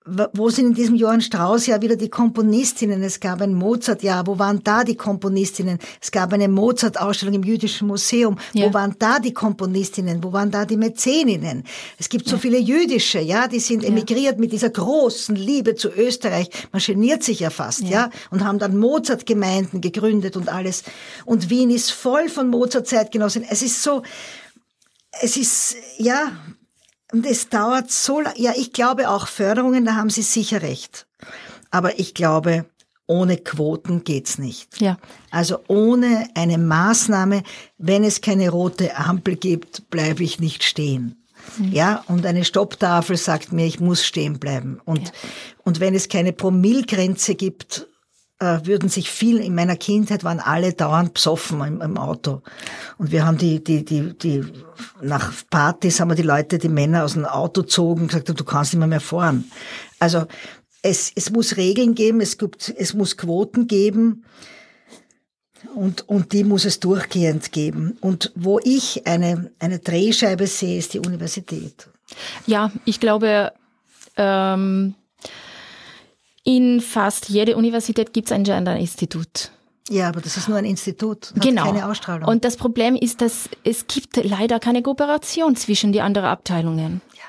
wo 0.06 0.50
sind 0.50 0.66
in 0.66 0.74
diesem 0.74 0.96
Johann 0.96 1.22
Strauss 1.22 1.66
Jahr 1.66 1.80
wieder 1.80 1.96
die 1.96 2.10
Komponistinnen? 2.10 3.02
Es 3.02 3.20
gab 3.20 3.40
ein 3.40 3.54
Mozart-Jahr. 3.54 4.26
Wo 4.26 4.38
waren 4.38 4.62
da 4.62 4.84
die 4.84 4.96
Komponistinnen? 4.96 5.78
Es 5.98 6.10
gab 6.10 6.34
eine 6.34 6.48
Mozart-Ausstellung 6.48 7.36
im 7.36 7.42
Jüdischen 7.42 7.88
Museum. 7.88 8.36
Ja. 8.52 8.66
Wo 8.66 8.74
waren 8.74 8.96
da 8.98 9.18
die 9.18 9.32
Komponistinnen? 9.32 10.22
Wo 10.22 10.30
waren 10.34 10.50
da 10.50 10.66
die 10.66 10.76
Mäzeninnen? 10.76 11.64
Es 11.98 12.10
gibt 12.10 12.28
so 12.28 12.36
ja. 12.36 12.42
viele 12.42 12.58
Jüdische, 12.58 13.18
ja, 13.20 13.48
die 13.48 13.60
sind 13.60 13.82
emigriert 13.82 14.34
ja. 14.34 14.40
mit 14.40 14.52
dieser 14.52 14.68
großen 14.68 15.36
Liebe 15.36 15.74
zu 15.74 15.88
Österreich. 15.88 16.50
Man 16.70 16.82
geniert 16.82 17.22
sich 17.22 17.40
ja 17.40 17.48
fast, 17.48 17.80
ja, 17.80 18.10
und 18.30 18.44
haben 18.44 18.58
dann 18.58 18.76
Mozart-Gemeinden 18.76 19.80
gegründet 19.80 20.36
und 20.36 20.50
alles. 20.50 20.82
Und 21.24 21.48
Wien 21.48 21.70
ist 21.70 21.92
voll 21.92 22.28
von 22.28 22.50
Mozart-Zeitgenossen. 22.50 23.42
Es 23.48 23.62
ist 23.62 23.82
so, 23.82 24.02
es 25.22 25.36
ist, 25.36 25.76
ja, 25.96 26.32
und 27.14 27.24
es 27.26 27.48
dauert 27.48 27.92
so 27.92 28.20
lange. 28.20 28.40
Ja, 28.40 28.54
ich 28.56 28.72
glaube 28.72 29.08
auch 29.08 29.28
Förderungen, 29.28 29.84
da 29.84 29.94
haben 29.94 30.10
Sie 30.10 30.22
sicher 30.22 30.62
recht. 30.62 31.06
Aber 31.70 32.00
ich 32.00 32.12
glaube, 32.12 32.64
ohne 33.06 33.36
Quoten 33.36 34.02
geht's 34.02 34.36
nicht. 34.36 34.80
Ja. 34.80 34.98
Also 35.30 35.60
ohne 35.68 36.28
eine 36.34 36.58
Maßnahme, 36.58 37.44
wenn 37.78 38.02
es 38.02 38.20
keine 38.20 38.50
rote 38.50 38.96
Ampel 38.96 39.36
gibt, 39.36 39.90
bleibe 39.90 40.24
ich 40.24 40.40
nicht 40.40 40.64
stehen. 40.64 41.24
Mhm. 41.56 41.70
Ja, 41.70 42.02
und 42.08 42.26
eine 42.26 42.44
Stopptafel 42.44 43.16
sagt 43.16 43.52
mir, 43.52 43.66
ich 43.66 43.78
muss 43.78 44.04
stehen 44.04 44.40
bleiben. 44.40 44.80
Und, 44.84 45.04
ja. 45.04 45.14
und 45.62 45.78
wenn 45.78 45.94
es 45.94 46.08
keine 46.08 46.32
Promillgrenze 46.32 47.36
gibt, 47.36 47.86
würden 48.64 48.88
sich 48.88 49.10
viel, 49.10 49.38
in 49.38 49.54
meiner 49.54 49.76
Kindheit 49.76 50.24
waren 50.24 50.40
alle 50.40 50.72
dauernd 50.72 51.14
besoffen 51.14 51.60
im, 51.62 51.80
im, 51.80 51.98
Auto. 51.98 52.42
Und 52.98 53.12
wir 53.12 53.24
haben 53.24 53.38
die, 53.38 53.62
die, 53.62 53.84
die, 53.84 54.16
die, 54.16 54.44
nach 55.02 55.32
Partys 55.50 56.00
haben 56.00 56.10
wir 56.10 56.16
die 56.16 56.22
Leute, 56.22 56.58
die 56.58 56.68
Männer 56.68 57.04
aus 57.04 57.14
dem 57.14 57.24
Auto 57.24 57.62
zogen 57.62 58.08
gesagt, 58.08 58.28
du 58.28 58.44
kannst 58.44 58.72
nicht 58.72 58.78
mehr, 58.78 58.88
mehr 58.88 59.00
fahren. 59.00 59.50
Also, 59.98 60.26
es, 60.82 61.12
es 61.14 61.30
muss 61.30 61.56
Regeln 61.56 61.94
geben, 61.94 62.20
es 62.20 62.36
gibt, 62.36 62.72
es 62.76 62.92
muss 62.92 63.16
Quoten 63.16 63.66
geben. 63.66 64.24
Und, 65.74 66.06
und 66.08 66.32
die 66.32 66.44
muss 66.44 66.66
es 66.66 66.78
durchgehend 66.78 67.50
geben. 67.50 67.96
Und 68.00 68.32
wo 68.34 68.60
ich 68.62 69.06
eine, 69.06 69.50
eine 69.58 69.78
Drehscheibe 69.78 70.46
sehe, 70.46 70.78
ist 70.78 70.92
die 70.92 70.98
Universität. 70.98 71.88
Ja, 72.46 72.70
ich 72.84 73.00
glaube, 73.00 73.52
ähm, 74.16 74.94
in 76.44 76.80
fast 76.80 77.28
jeder 77.28 77.56
Universität 77.56 78.12
gibt 78.12 78.28
es 78.28 78.32
ein 78.32 78.44
Gender-Institut. 78.44 79.50
Ja, 79.90 80.08
aber 80.08 80.20
das 80.20 80.36
ist 80.36 80.48
nur 80.48 80.56
ein 80.56 80.64
Institut, 80.64 81.32
hat 81.34 81.42
genau. 81.42 81.64
keine 81.64 81.86
Ausstrahlung. 81.86 82.28
Und 82.28 82.44
das 82.44 82.56
Problem 82.56 82.96
ist, 82.96 83.20
dass 83.20 83.50
es 83.64 83.86
gibt 83.86 84.16
leider 84.22 84.58
keine 84.58 84.82
Kooperation 84.82 85.56
zwischen 85.56 85.92
die 85.92 86.00
anderen 86.00 86.28
Abteilungen. 86.28 87.02
Ja. 87.14 87.22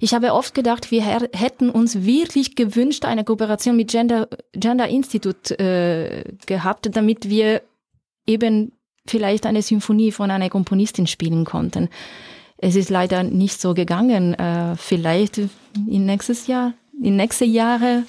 Ich 0.00 0.14
habe 0.14 0.32
oft 0.32 0.54
gedacht, 0.54 0.90
wir 0.90 1.04
hätten 1.04 1.70
uns 1.70 2.04
wirklich 2.04 2.54
gewünscht, 2.54 3.04
eine 3.04 3.24
Kooperation 3.24 3.76
mit 3.76 3.90
Gender, 3.90 4.28
Gender 4.52 4.88
Institute 4.88 5.58
äh, 5.58 6.24
gehabt, 6.46 6.88
damit 6.94 7.28
wir 7.28 7.62
eben 8.26 8.72
vielleicht 9.06 9.44
eine 9.44 9.62
Symphonie 9.62 10.12
von 10.12 10.30
einer 10.30 10.50
Komponistin 10.50 11.06
spielen 11.06 11.44
konnten. 11.44 11.88
Es 12.58 12.74
ist 12.74 12.90
leider 12.90 13.22
nicht 13.22 13.60
so 13.60 13.74
gegangen. 13.74 14.34
Äh, 14.34 14.76
vielleicht 14.76 15.38
in 15.86 16.06
nächstes 16.06 16.46
Jahr, 16.46 16.74
in 17.00 17.16
nächste 17.16 17.44
Jahre 17.44 18.04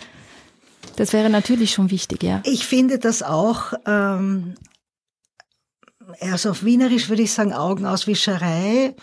das 1.00 1.14
wäre 1.14 1.30
natürlich 1.30 1.72
schon 1.72 1.92
wichtig, 1.92 2.24
ja. 2.24 2.42
Ich 2.44 2.68
finde 2.68 3.00
das 3.00 3.24
auch, 3.24 3.72
ähm, 3.86 4.56
also 6.20 6.50
auf 6.50 6.66
Wienerisch 6.66 7.08
würde 7.08 7.22
ich 7.22 7.32
sagen, 7.32 7.54
Augenauswischerei 7.54 8.96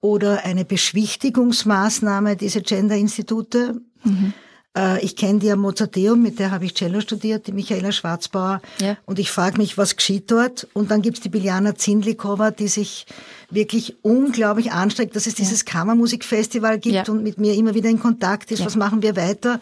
oder 0.00 0.44
eine 0.44 0.64
Beschwichtigungsmaßnahme, 0.64 2.34
diese 2.34 2.62
Gender-Institute. 2.62 3.80
Mhm. 4.02 4.32
Äh, 4.76 5.04
ich 5.04 5.14
kenne 5.14 5.38
die 5.38 5.52
am 5.52 5.60
Mozarteum, 5.60 6.20
mit 6.20 6.40
der 6.40 6.50
habe 6.50 6.64
ich 6.64 6.74
Cello 6.74 7.00
studiert, 7.00 7.46
die 7.46 7.52
Michaela 7.52 7.92
Schwarzbauer. 7.92 8.60
Ja. 8.80 8.96
Und 9.04 9.20
ich 9.20 9.30
frage 9.30 9.58
mich, 9.58 9.78
was 9.78 9.94
geschieht 9.94 10.28
dort? 10.32 10.66
Und 10.72 10.90
dann 10.90 11.00
gibt's 11.00 11.20
die 11.20 11.28
Biljana 11.28 11.76
Zindlikova, 11.76 12.50
die 12.50 12.66
sich 12.66 13.06
wirklich 13.50 13.94
unglaublich 14.02 14.72
anstrengt, 14.72 15.14
dass 15.14 15.28
es 15.28 15.36
dieses 15.36 15.64
Kammermusikfestival 15.64 16.80
gibt 16.80 17.06
ja. 17.06 17.08
und 17.08 17.22
mit 17.22 17.38
mir 17.38 17.54
immer 17.54 17.76
wieder 17.76 17.88
in 17.88 18.00
Kontakt 18.00 18.50
ist. 18.50 18.66
Was 18.66 18.74
machen 18.74 19.00
wir 19.00 19.14
weiter? 19.14 19.60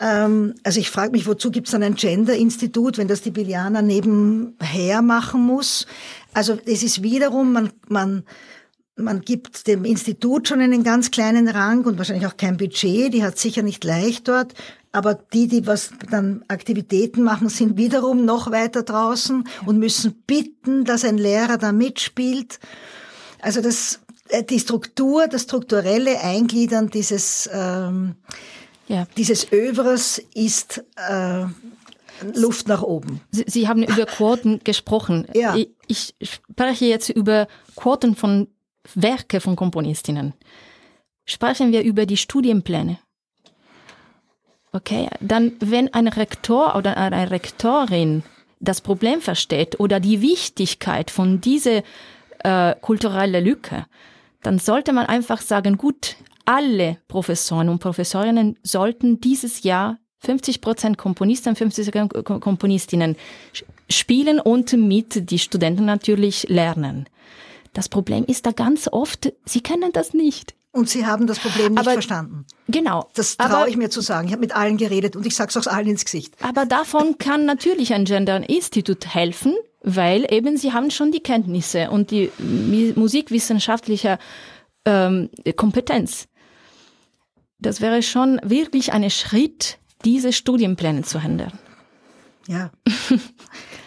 Ähm, 0.00 0.54
also 0.62 0.80
ich 0.80 0.90
frage 0.90 1.12
mich, 1.12 1.26
wozu 1.26 1.50
gibt 1.50 1.68
es 1.68 1.72
dann 1.72 1.82
ein 1.82 1.94
Gender-Institut, 1.94 2.98
wenn 2.98 3.08
das 3.08 3.22
die 3.22 3.30
Bilianer 3.30 3.82
nebenher 3.82 5.02
machen 5.02 5.42
muss? 5.42 5.86
Also 6.32 6.58
es 6.66 6.82
ist 6.82 7.02
wiederum, 7.02 7.52
man, 7.52 7.70
man, 7.88 8.24
man 8.96 9.20
gibt 9.20 9.66
dem 9.66 9.84
Institut 9.84 10.48
schon 10.48 10.60
einen 10.60 10.82
ganz 10.82 11.10
kleinen 11.10 11.48
Rang 11.48 11.84
und 11.84 11.98
wahrscheinlich 11.98 12.26
auch 12.26 12.36
kein 12.36 12.56
Budget, 12.56 13.12
die 13.12 13.24
hat 13.24 13.38
sicher 13.38 13.62
nicht 13.62 13.84
leicht 13.84 14.28
dort. 14.28 14.54
Aber 14.92 15.14
die, 15.14 15.48
die 15.48 15.66
was 15.66 15.90
dann 16.08 16.44
Aktivitäten 16.46 17.24
machen, 17.24 17.48
sind 17.48 17.76
wiederum 17.76 18.24
noch 18.24 18.52
weiter 18.52 18.84
draußen 18.84 19.42
und 19.66 19.78
müssen 19.80 20.22
bitten, 20.24 20.84
dass 20.84 21.04
ein 21.04 21.18
Lehrer 21.18 21.58
da 21.58 21.72
mitspielt. 21.72 22.60
Also 23.40 23.60
das, 23.60 24.00
äh, 24.28 24.44
die 24.44 24.60
Struktur, 24.60 25.26
das 25.26 25.42
strukturelle 25.42 26.20
Eingliedern 26.20 26.90
dieses 26.90 27.50
ähm, 27.52 28.14
ja. 28.88 29.06
Dieses 29.16 29.50
Övres 29.52 30.22
ist 30.34 30.84
äh, 30.96 31.44
Luft 32.34 32.68
nach 32.68 32.82
oben. 32.82 33.20
Sie, 33.30 33.44
Sie 33.46 33.68
haben 33.68 33.82
über 33.82 34.06
Quoten 34.06 34.60
gesprochen. 34.64 35.26
Ja. 35.34 35.56
Ich, 35.56 35.70
ich 35.88 36.14
spreche 36.22 36.86
jetzt 36.86 37.08
über 37.08 37.48
Quoten 37.76 38.14
von 38.14 38.48
Werke 38.94 39.40
von 39.40 39.56
Komponistinnen. 39.56 40.34
Sprechen 41.24 41.72
wir 41.72 41.82
über 41.82 42.04
die 42.06 42.18
Studienpläne. 42.18 42.98
Okay, 44.72 45.08
dann 45.20 45.52
wenn 45.60 45.92
ein 45.94 46.08
Rektor 46.08 46.74
oder 46.74 46.96
eine 46.96 47.30
Rektorin 47.30 48.24
das 48.60 48.80
Problem 48.80 49.20
versteht 49.20 49.78
oder 49.78 50.00
die 50.00 50.20
Wichtigkeit 50.20 51.10
von 51.10 51.40
dieser 51.40 51.82
äh, 52.40 52.74
kulturellen 52.80 53.44
Lücke, 53.44 53.86
dann 54.42 54.58
sollte 54.58 54.92
man 54.92 55.06
einfach 55.06 55.40
sagen, 55.40 55.78
gut, 55.78 56.16
alle 56.44 56.98
Professoren 57.08 57.68
und 57.68 57.78
Professorinnen 57.78 58.58
sollten 58.62 59.20
dieses 59.20 59.62
Jahr 59.62 59.98
50 60.20 60.60
Prozent 60.60 60.98
Komponisten, 60.98 61.54
50 61.54 61.92
Komponistinnen 62.24 63.16
spielen 63.88 64.40
und 64.40 64.72
mit 64.72 65.30
die 65.30 65.38
Studenten 65.38 65.84
natürlich 65.84 66.48
lernen. 66.48 67.06
Das 67.72 67.88
Problem 67.88 68.24
ist 68.24 68.46
da 68.46 68.52
ganz 68.52 68.88
oft, 68.90 69.32
sie 69.44 69.60
kennen 69.60 69.92
das 69.92 70.14
nicht. 70.14 70.54
Und 70.72 70.88
Sie 70.88 71.06
haben 71.06 71.28
das 71.28 71.38
Problem 71.38 71.74
nicht 71.74 71.78
aber, 71.78 71.92
verstanden. 71.92 72.46
Genau. 72.66 73.08
Das 73.14 73.36
traue 73.36 73.68
ich 73.68 73.76
mir 73.76 73.90
zu 73.90 74.00
sagen. 74.00 74.26
Ich 74.26 74.32
habe 74.32 74.40
mit 74.40 74.56
allen 74.56 74.76
geredet 74.76 75.14
und 75.14 75.24
ich 75.24 75.36
sage 75.36 75.50
es 75.50 75.56
auch 75.56 75.72
allen 75.72 75.86
ins 75.86 76.04
Gesicht. 76.04 76.34
Aber 76.42 76.66
davon 76.66 77.16
kann 77.18 77.46
natürlich 77.46 77.94
ein 77.94 78.04
Gender 78.06 78.48
Institute 78.48 79.08
helfen, 79.08 79.54
weil 79.84 80.26
eben 80.32 80.56
sie 80.56 80.72
haben 80.72 80.90
schon 80.90 81.12
die 81.12 81.20
Kenntnisse 81.20 81.90
und 81.90 82.10
die 82.10 82.32
musikwissenschaftliche 82.96 84.18
ähm, 84.84 85.30
Kompetenz. 85.54 86.26
Das 87.58 87.80
wäre 87.80 88.02
schon 88.02 88.40
wirklich 88.44 88.92
ein 88.92 89.08
Schritt, 89.10 89.78
diese 90.04 90.32
Studienpläne 90.32 91.02
zu 91.02 91.18
ändern. 91.18 91.52
Ja. 92.46 92.70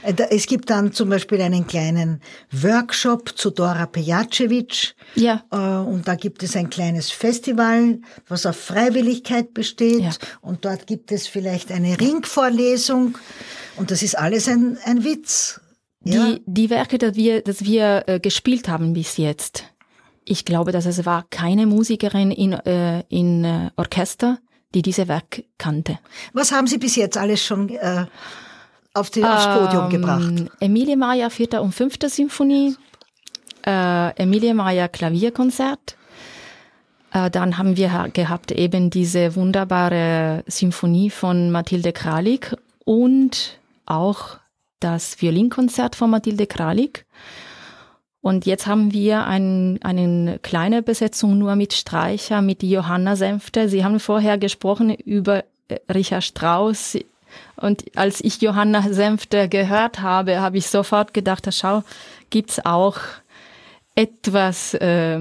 Äh, 0.04 0.14
es 0.30 0.46
gibt 0.46 0.70
dann 0.70 0.94
zum 0.94 1.10
Beispiel 1.10 1.42
einen 1.42 1.68
kleinen 1.68 2.22
Workshop 2.52 3.38
zu 3.38 3.50
Dora 3.50 3.88
Pejacevic. 3.88 4.96
Ja. 5.16 5.44
Äh, 5.52 5.58
und 5.58 6.08
da 6.08 6.16
gibt 6.16 6.44
es 6.44 6.56
ein 6.56 6.70
kleines 6.70 7.10
Festival, 7.10 8.00
was 8.28 8.46
auf 8.46 8.56
Freiwilligkeit 8.56 9.54
besteht. 9.54 10.02
Ja. 10.02 10.12
Und 10.42 10.66
dort 10.66 10.88
gibt 10.88 11.12
es 11.12 11.28
vielleicht 11.28 11.72
eine 11.72 12.00
Ringvorlesung. 12.00 13.18
Und 13.76 13.92
das 13.92 14.04
ist 14.04 14.18
alles 14.18 14.48
ein, 14.48 14.78
ein 14.86 15.04
Witz. 15.04 15.60
Ja. 16.04 16.28
Die, 16.28 16.42
die 16.46 16.70
Werke, 16.70 17.00
die 17.00 17.16
wir, 17.16 17.42
das 17.42 17.64
wir 17.64 18.04
äh, 18.08 18.20
gespielt 18.20 18.70
haben 18.70 18.94
bis 18.94 19.18
jetzt, 19.18 19.66
ich 20.28 20.46
glaube, 20.46 20.72
dass 20.72 20.86
es 20.86 21.06
war 21.06 21.26
keine 21.30 21.66
Musikerin 21.66 22.32
in, 22.32 22.54
äh, 22.54 23.04
in 23.10 23.46
äh, 23.46 23.72
Orchester, 23.78 24.40
die 24.74 24.82
diese 24.82 25.08
Werk 25.08 25.44
kannte. 25.58 26.00
Was 26.34 26.52
haben 26.52 26.68
Sie 26.68 26.78
bis 26.78 26.96
jetzt 26.96 27.18
alles 27.18 27.44
schon 27.44 27.70
äh, 27.70 28.06
auf 28.94 29.10
die, 29.10 29.24
aufs 29.24 29.48
Podium 29.48 29.86
ähm, 29.86 29.90
gebracht? 29.90 30.52
Emilie 30.60 30.98
Mayer 30.98 31.30
vierter 31.30 31.62
und 31.62 31.74
fünfter 31.74 32.10
Symphonie, 32.10 32.76
äh, 33.66 34.16
Emilie 34.22 34.54
Mayer 34.54 34.90
Klavierkonzert. 34.90 35.96
Äh, 37.14 37.30
dann 37.32 37.58
haben 37.58 37.78
wir 37.78 38.10
gehabt 38.12 38.52
eben 38.52 38.90
diese 38.90 39.36
wunderbare 39.36 40.44
Symphonie 40.48 41.10
von 41.10 41.52
Mathilde 41.52 41.94
Kralik 41.94 42.56
und 42.84 43.60
auch 43.86 44.38
das 44.80 45.22
Violinkonzert 45.22 45.96
von 45.96 46.10
Mathilde 46.10 46.46
Kralik. 46.46 47.06
Und 48.22 48.46
jetzt 48.46 48.68
haben 48.68 48.94
wir 48.94 49.26
ein, 49.26 49.80
eine 49.84 50.40
kleine 50.40 50.82
Besetzung 50.82 51.38
nur 51.38 51.56
mit 51.56 51.74
Streicher, 51.74 52.42
mit 52.42 52.64
Johanna 52.64 53.16
Senfte. 53.16 53.70
Sie 53.70 53.84
haben 53.84 54.00
vorher 54.00 54.38
gesprochen 54.38 54.94
über 54.94 55.44
äh, 55.68 55.78
Richard 55.94 56.24
Strauss. 56.24 56.98
Und 57.56 57.86
als 57.96 58.24
ich 58.24 58.42
Johanna 58.42 58.82
Senfte 58.92 59.48
gehört 59.48 60.02
habe, 60.02 60.42
habe 60.42 60.58
ich 60.58 60.68
sofort 60.68 61.14
gedacht, 61.14 61.48
schau, 61.52 61.84
gibt's 62.30 62.66
auch 62.66 62.98
etwas 63.96 64.74
äh, 64.76 65.20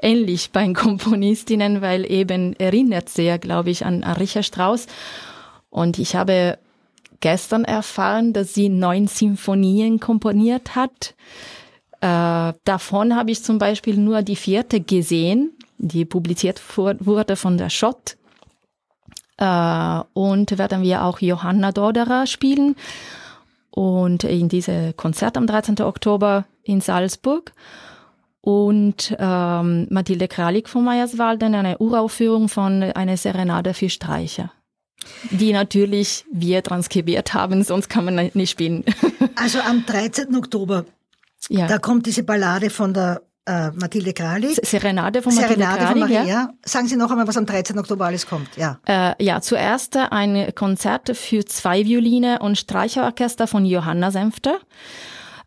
ähnlich 0.00 0.50
bei 0.50 0.72
Komponistinnen, 0.72 1.80
weil 1.80 2.10
eben 2.10 2.54
erinnert 2.58 3.08
sehr, 3.08 3.38
glaube 3.38 3.70
ich, 3.70 3.84
an, 3.84 4.04
an 4.04 4.16
Richard 4.16 4.44
Strauss. 4.44 4.86
Und 5.70 5.98
ich 5.98 6.16
habe 6.16 6.58
gestern 7.20 7.64
erfahren, 7.64 8.32
dass 8.32 8.54
sie 8.54 8.68
neun 8.68 9.06
Sinfonien 9.06 10.00
komponiert 10.00 10.76
hat. 10.76 11.14
Äh, 12.00 12.52
davon 12.64 13.16
habe 13.16 13.30
ich 13.30 13.42
zum 13.42 13.58
Beispiel 13.58 13.96
nur 13.96 14.22
die 14.22 14.36
vierte 14.36 14.80
gesehen, 14.80 15.52
die 15.78 16.04
publiziert 16.04 16.60
wurde 16.76 17.36
von 17.36 17.58
der 17.58 17.70
Schott. 17.70 18.16
Äh, 19.36 20.00
und 20.14 20.58
werden 20.58 20.82
wir 20.82 21.04
auch 21.04 21.20
Johanna 21.20 21.72
Doderer 21.72 22.26
spielen. 22.26 22.76
Und 23.70 24.24
in 24.24 24.48
diese 24.48 24.92
Konzert 24.94 25.36
am 25.36 25.46
13. 25.46 25.80
Oktober 25.82 26.46
in 26.64 26.80
Salzburg. 26.80 27.52
Und 28.40 29.14
ähm, 29.18 29.86
Mathilde 29.90 30.26
Kralik 30.26 30.68
von 30.68 30.84
Meyerswalden, 30.84 31.54
eine 31.54 31.78
Uraufführung 31.78 32.48
von 32.48 32.82
einer 32.82 33.16
Serenade 33.16 33.74
für 33.74 33.90
Streicher 33.90 34.50
die 35.30 35.52
natürlich 35.52 36.24
wir 36.30 36.62
transkribiert 36.62 37.34
haben, 37.34 37.62
sonst 37.62 37.88
kann 37.88 38.04
man 38.04 38.30
nicht 38.34 38.50
spielen. 38.50 38.84
Also 39.36 39.60
am 39.60 39.86
13. 39.86 40.34
Oktober, 40.34 40.84
ja. 41.48 41.66
da 41.66 41.78
kommt 41.78 42.06
diese 42.06 42.22
Ballade 42.22 42.70
von 42.70 42.92
der 42.92 43.22
äh, 43.48 43.70
Mathilde 43.70 44.12
Kralik. 44.12 44.60
Serenade 44.62 45.22
von 45.22 45.34
Mathilde 45.34 45.54
Serenade 45.54 45.78
Kralik, 45.78 45.90
von 45.90 46.00
Maria. 46.00 46.22
Ja. 46.24 46.48
Sagen 46.64 46.86
Sie 46.86 46.96
noch 46.96 47.10
einmal, 47.10 47.26
was 47.26 47.36
am 47.36 47.46
13. 47.46 47.78
Oktober 47.78 48.06
alles 48.06 48.26
kommt. 48.26 48.48
Ja, 48.56 48.78
äh, 48.86 49.14
ja 49.22 49.40
zuerst 49.40 49.96
ein 49.96 50.54
Konzert 50.54 51.16
für 51.16 51.44
zwei 51.44 51.84
Violine 51.84 52.40
und 52.40 52.58
Streicherorchester 52.58 53.46
von 53.46 53.64
Johanna 53.64 54.10
Senfter. 54.10 54.58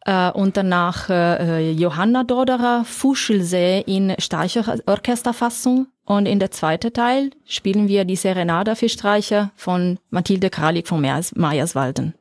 Äh, 0.05 0.31
und 0.31 0.57
danach 0.57 1.09
äh, 1.09 1.71
Johanna 1.71 2.23
Doderer, 2.23 2.85
Fuschelsee 2.85 3.83
in 3.85 4.15
Streicherorchesterfassung. 4.17 5.87
Und 6.03 6.25
in 6.25 6.39
der 6.39 6.51
zweiten 6.51 6.91
Teil 6.91 7.29
spielen 7.45 7.87
wir 7.87 8.03
die 8.05 8.15
Serenada 8.15 8.75
für 8.75 8.89
Streicher 8.89 9.51
von 9.55 9.99
Mathilde 10.09 10.49
Kralik 10.49 10.87
von 10.87 10.99
Meyerswalden. 10.99 12.15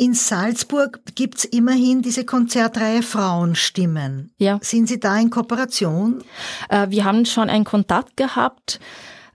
In 0.00 0.14
Salzburg 0.14 1.02
gibt's 1.14 1.44
immerhin 1.44 2.00
diese 2.00 2.24
Konzertreihe 2.24 3.02
Frauenstimmen. 3.02 4.32
Ja. 4.38 4.58
Sind 4.62 4.88
Sie 4.88 4.98
da 4.98 5.18
in 5.18 5.28
Kooperation? 5.28 6.24
Äh, 6.70 6.86
wir 6.88 7.04
haben 7.04 7.26
schon 7.26 7.50
einen 7.50 7.66
Kontakt 7.66 8.16
gehabt. 8.16 8.80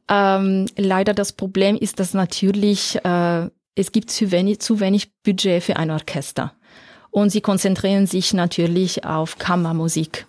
Ähm, 0.09 0.65
leider 0.75 1.13
das 1.13 1.33
Problem 1.33 1.75
ist, 1.75 1.99
dass 1.99 2.15
natürlich 2.15 2.97
äh, 3.05 3.47
es 3.75 3.91
gibt 3.91 4.09
zu 4.09 4.31
wenig, 4.31 4.59
zu 4.59 4.79
wenig 4.79 5.11
Budget 5.21 5.61
für 5.61 5.75
ein 5.77 5.91
Orchester. 5.91 6.53
Und 7.11 7.29
sie 7.29 7.41
konzentrieren 7.41 8.07
sich 8.07 8.33
natürlich 8.33 9.05
auf 9.05 9.37
Kammermusik. 9.37 10.25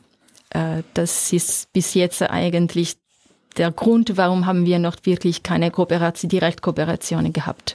Äh, 0.51 0.83
das 0.93 1.33
ist 1.33 1.73
bis 1.73 1.95
jetzt 1.95 2.21
eigentlich 2.21 2.99
der 3.57 3.71
Grund, 3.71 4.19
warum 4.19 4.45
haben 4.45 4.67
wir 4.67 4.81
noch 4.81 4.97
wirklich 5.05 5.43
keine 5.43 5.71
Kooperation, 5.71 6.29
Direktkooperationen 6.29 7.33
gehabt. 7.33 7.75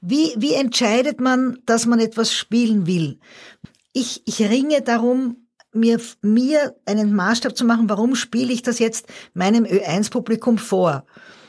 Wie, 0.00 0.34
wie 0.36 0.54
entscheidet 0.54 1.20
man, 1.20 1.58
dass 1.66 1.86
man 1.86 2.00
etwas 2.00 2.32
spielen 2.32 2.86
will? 2.86 3.18
Ich, 3.92 4.22
ich 4.26 4.40
ringe 4.40 4.82
darum, 4.82 5.46
mir, 5.72 6.00
mir 6.22 6.74
einen 6.86 7.14
Maßstab 7.14 7.56
zu 7.56 7.64
machen, 7.64 7.88
warum 7.88 8.14
spiele 8.14 8.52
ich 8.52 8.62
das 8.62 8.78
jetzt 8.78 9.06
meinem 9.34 9.64
Ö1-Publikum 9.64 10.58
vor? 10.58 11.04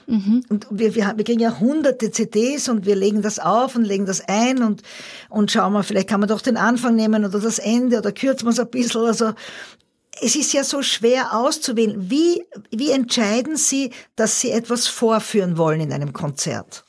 Mhm. 0.07 0.43
Und 0.47 0.67
wir, 0.69 0.95
wir, 0.95 1.13
wir 1.17 1.23
kriegen 1.23 1.41
ja 1.41 1.59
hunderte 1.59 2.11
CDs 2.11 2.69
und 2.69 2.85
wir 2.85 2.95
legen 2.95 3.21
das 3.21 3.39
auf 3.39 3.75
und 3.75 3.83
legen 3.83 4.05
das 4.05 4.21
ein 4.27 4.63
und, 4.63 4.81
und 5.29 5.51
schauen 5.51 5.73
mal, 5.73 5.83
vielleicht 5.83 6.07
kann 6.07 6.21
man 6.21 6.29
doch 6.29 6.41
den 6.41 6.57
Anfang 6.57 6.95
nehmen 6.95 7.25
oder 7.25 7.39
das 7.39 7.59
Ende 7.59 7.97
oder 7.97 8.13
kürzen 8.13 8.45
wir 8.45 8.51
es 8.51 8.59
ein 8.59 8.69
bisschen. 8.69 9.01
Also 9.01 9.33
es 10.21 10.35
ist 10.35 10.53
ja 10.53 10.63
so 10.63 10.81
schwer 10.81 11.35
auszuwählen. 11.35 12.09
Wie, 12.09 12.45
wie 12.71 12.91
entscheiden 12.91 13.57
Sie, 13.57 13.91
dass 14.15 14.39
Sie 14.39 14.51
etwas 14.51 14.87
vorführen 14.87 15.57
wollen 15.57 15.81
in 15.81 15.91
einem 15.91 16.13
Konzert? 16.13 16.85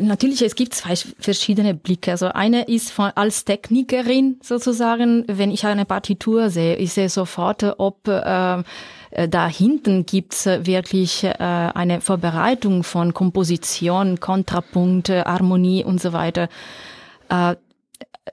Natürlich, 0.00 0.42
es 0.42 0.54
gibt 0.54 0.74
zwei 0.74 0.94
verschiedene 0.94 1.74
Blicke. 1.74 2.10
Also 2.10 2.26
eine 2.28 2.64
ist 2.64 2.90
von, 2.90 3.12
als 3.14 3.44
Technikerin 3.44 4.38
sozusagen, 4.42 5.24
wenn 5.26 5.50
ich 5.50 5.64
eine 5.64 5.86
Partitur 5.86 6.50
sehe, 6.50 6.76
ich 6.76 6.92
sehe 6.92 7.08
sofort, 7.08 7.64
ob 7.78 8.06
äh, 8.06 8.62
äh, 9.10 9.28
da 9.28 9.48
hinten 9.48 10.06
gibt's 10.06 10.46
äh, 10.46 10.66
wirklich 10.66 11.24
äh, 11.24 11.32
eine 11.38 12.00
Vorbereitung 12.00 12.84
von 12.84 13.14
Komposition, 13.14 14.20
Kontrapunkte, 14.20 15.24
Harmonie 15.24 15.84
und 15.84 16.00
so 16.00 16.12
weiter. 16.12 16.48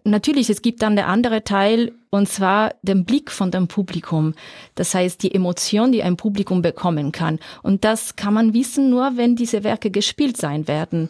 Natürlich, 0.04 0.50
es 0.50 0.62
gibt 0.62 0.82
dann 0.82 0.96
der 0.96 1.08
andere 1.08 1.44
Teil, 1.44 1.94
und 2.10 2.28
zwar 2.30 2.74
den 2.82 3.06
Blick 3.06 3.32
von 3.32 3.52
dem 3.52 3.68
Publikum. 3.68 4.34
Das 4.76 4.94
heißt, 4.94 5.24
die 5.24 5.34
Emotion, 5.34 5.92
die 5.92 6.04
ein 6.04 6.18
Publikum 6.18 6.62
bekommen 6.62 7.12
kann. 7.12 7.40
Und 7.64 7.84
das 7.84 8.16
kann 8.16 8.34
man 8.34 8.54
wissen 8.54 8.90
nur, 8.90 9.18
wenn 9.18 9.36
diese 9.36 9.64
Werke 9.64 9.92
gespielt 9.92 10.38
sein 10.38 10.68
werden. 10.68 11.10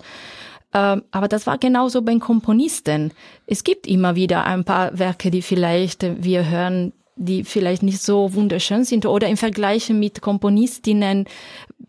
Aber 0.72 1.28
das 1.28 1.48
war 1.48 1.58
genauso 1.58 2.02
beim 2.02 2.20
Komponisten. 2.20 3.12
Es 3.46 3.64
gibt 3.64 3.88
immer 3.88 4.16
wieder 4.16 4.46
ein 4.46 4.64
paar 4.64 4.98
Werke, 4.98 5.32
die 5.32 5.42
vielleicht 5.42 6.06
wir 6.24 6.50
hören, 6.50 6.94
die 7.16 7.44
vielleicht 7.44 7.84
nicht 7.84 8.02
so 8.02 8.34
wunderschön 8.36 8.84
sind 8.84 9.06
oder 9.06 9.28
im 9.28 9.38
Vergleich 9.38 9.90
mit 9.90 10.22
Komponistinnen, 10.22 11.26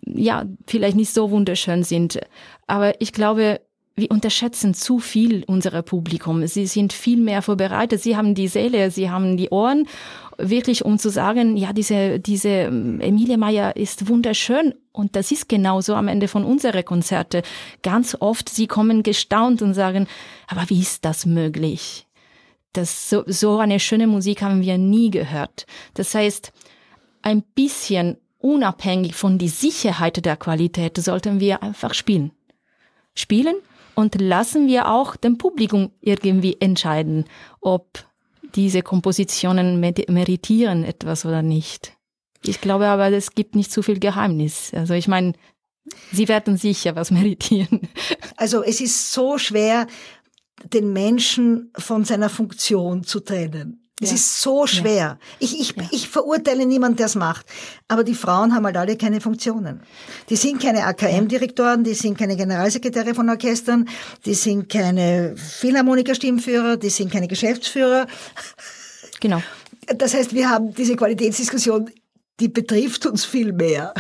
ja, 0.06 0.44
vielleicht 0.66 0.96
nicht 0.96 1.12
so 1.12 1.30
wunderschön 1.30 1.82
sind. 1.82 2.18
Aber 2.66 2.98
ich 3.00 3.12
glaube, 3.12 3.60
wir 3.98 4.10
unterschätzen 4.10 4.74
zu 4.74 4.98
viel 4.98 5.44
unser 5.46 5.82
Publikum. 5.82 6.46
Sie 6.46 6.66
sind 6.66 6.92
viel 6.92 7.18
mehr 7.18 7.42
vorbereitet. 7.42 8.02
Sie 8.02 8.16
haben 8.16 8.34
die 8.34 8.48
Seele, 8.48 8.90
sie 8.90 9.10
haben 9.10 9.36
die 9.36 9.50
Ohren, 9.50 9.86
wirklich 10.38 10.84
um 10.84 10.98
zu 10.98 11.10
sagen, 11.10 11.56
ja, 11.56 11.72
diese, 11.72 12.20
diese 12.20 12.48
ähm, 12.48 13.00
Emilie 13.00 13.38
Meyer 13.38 13.76
ist 13.76 14.08
wunderschön. 14.08 14.74
Und 14.92 15.16
das 15.16 15.30
ist 15.30 15.48
genauso 15.48 15.94
am 15.94 16.08
Ende 16.08 16.28
von 16.28 16.44
unseren 16.44 16.84
Konzerte. 16.84 17.42
Ganz 17.82 18.16
oft, 18.18 18.48
sie 18.48 18.66
kommen 18.66 19.02
gestaunt 19.02 19.62
und 19.62 19.74
sagen, 19.74 20.06
aber 20.46 20.68
wie 20.68 20.80
ist 20.80 21.04
das 21.04 21.26
möglich? 21.26 22.06
Das, 22.72 23.10
so, 23.10 23.24
so 23.26 23.58
eine 23.58 23.80
schöne 23.80 24.06
Musik 24.06 24.42
haben 24.42 24.62
wir 24.62 24.78
nie 24.78 25.10
gehört. 25.10 25.66
Das 25.94 26.14
heißt, 26.14 26.52
ein 27.22 27.42
bisschen 27.42 28.16
unabhängig 28.38 29.14
von 29.14 29.38
die 29.38 29.48
Sicherheit 29.48 30.24
der 30.24 30.36
Qualität 30.36 30.96
sollten 30.96 31.40
wir 31.40 31.62
einfach 31.62 31.94
spielen. 31.94 32.32
Spielen 33.14 33.56
und 33.98 34.20
lassen 34.20 34.68
wir 34.68 34.88
auch 34.88 35.16
dem 35.16 35.38
Publikum 35.38 35.90
irgendwie 36.00 36.56
entscheiden, 36.60 37.24
ob 37.60 38.06
diese 38.54 38.82
Kompositionen 38.82 39.80
meritieren 39.80 40.84
etwas 40.84 41.26
oder 41.26 41.42
nicht. 41.42 41.94
Ich 42.44 42.60
glaube 42.60 42.86
aber, 42.86 43.10
es 43.10 43.32
gibt 43.32 43.56
nicht 43.56 43.72
zu 43.72 43.82
viel 43.82 43.98
Geheimnis. 43.98 44.72
Also 44.72 44.94
ich 44.94 45.08
meine, 45.08 45.32
Sie 46.12 46.28
werden 46.28 46.56
sicher 46.56 46.94
was 46.94 47.10
meritieren. 47.20 47.88
Also 48.36 48.62
es 48.62 48.80
ist 48.80 49.10
so 49.10 49.36
schwer, 49.36 49.88
den 50.62 50.92
Menschen 50.92 51.72
von 51.76 52.04
seiner 52.04 52.28
Funktion 52.28 53.02
zu 53.02 53.18
trennen. 53.18 53.87
Es 54.00 54.10
ja. 54.10 54.14
ist 54.14 54.40
so 54.40 54.66
schwer. 54.66 54.94
Ja. 54.94 55.18
Ich, 55.40 55.60
ich, 55.60 55.76
ja. 55.76 55.82
ich 55.90 56.08
verurteile 56.08 56.66
niemanden, 56.66 56.98
der 56.98 57.06
es 57.06 57.14
macht. 57.16 57.46
Aber 57.88 58.04
die 58.04 58.14
Frauen 58.14 58.54
haben 58.54 58.64
halt 58.64 58.76
alle 58.76 58.96
keine 58.96 59.20
Funktionen. 59.20 59.80
Die 60.28 60.36
sind 60.36 60.62
keine 60.62 60.84
AKM-Direktoren, 60.84 61.82
die 61.82 61.94
sind 61.94 62.16
keine 62.16 62.36
Generalsekretäre 62.36 63.14
von 63.14 63.28
Orchestern, 63.28 63.88
die 64.24 64.34
sind 64.34 64.68
keine 64.68 65.34
Philharmoniker-Stimmführer, 65.36 66.76
die 66.76 66.90
sind 66.90 67.10
keine 67.12 67.28
Geschäftsführer. 67.28 68.06
Genau. 69.20 69.42
Das 69.96 70.14
heißt, 70.14 70.34
wir 70.34 70.50
haben 70.50 70.74
diese 70.74 70.96
Qualitätsdiskussion 70.96 71.90
die 72.40 72.48
betrifft 72.48 73.06
uns 73.06 73.24
viel 73.24 73.52
mehr. 73.52 73.94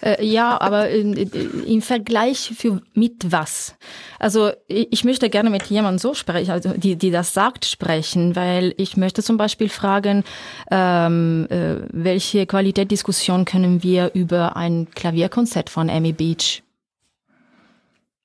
Äh, 0.00 0.24
ja, 0.24 0.60
aber 0.60 0.88
im 0.88 1.82
Vergleich 1.82 2.52
für 2.56 2.80
mit 2.94 3.30
was? 3.30 3.74
Also 4.18 4.50
ich 4.66 5.04
möchte 5.04 5.28
gerne 5.28 5.50
mit 5.50 5.64
jemandem 5.64 5.98
so 5.98 6.14
sprechen, 6.14 6.50
also 6.50 6.70
die, 6.70 6.96
die 6.96 7.10
das 7.10 7.34
sagt, 7.34 7.66
sprechen, 7.66 8.34
weil 8.34 8.74
ich 8.78 8.96
möchte 8.96 9.22
zum 9.22 9.36
Beispiel 9.36 9.68
fragen, 9.68 10.24
ähm, 10.70 11.46
äh, 11.50 11.76
welche 11.92 12.46
Qualitätsdiskussion 12.46 13.44
können 13.44 13.82
wir 13.82 14.12
über 14.14 14.56
ein 14.56 14.88
Klavierkonzert 14.94 15.68
von 15.68 15.90
Amy 15.90 16.12
Beach, 16.12 16.62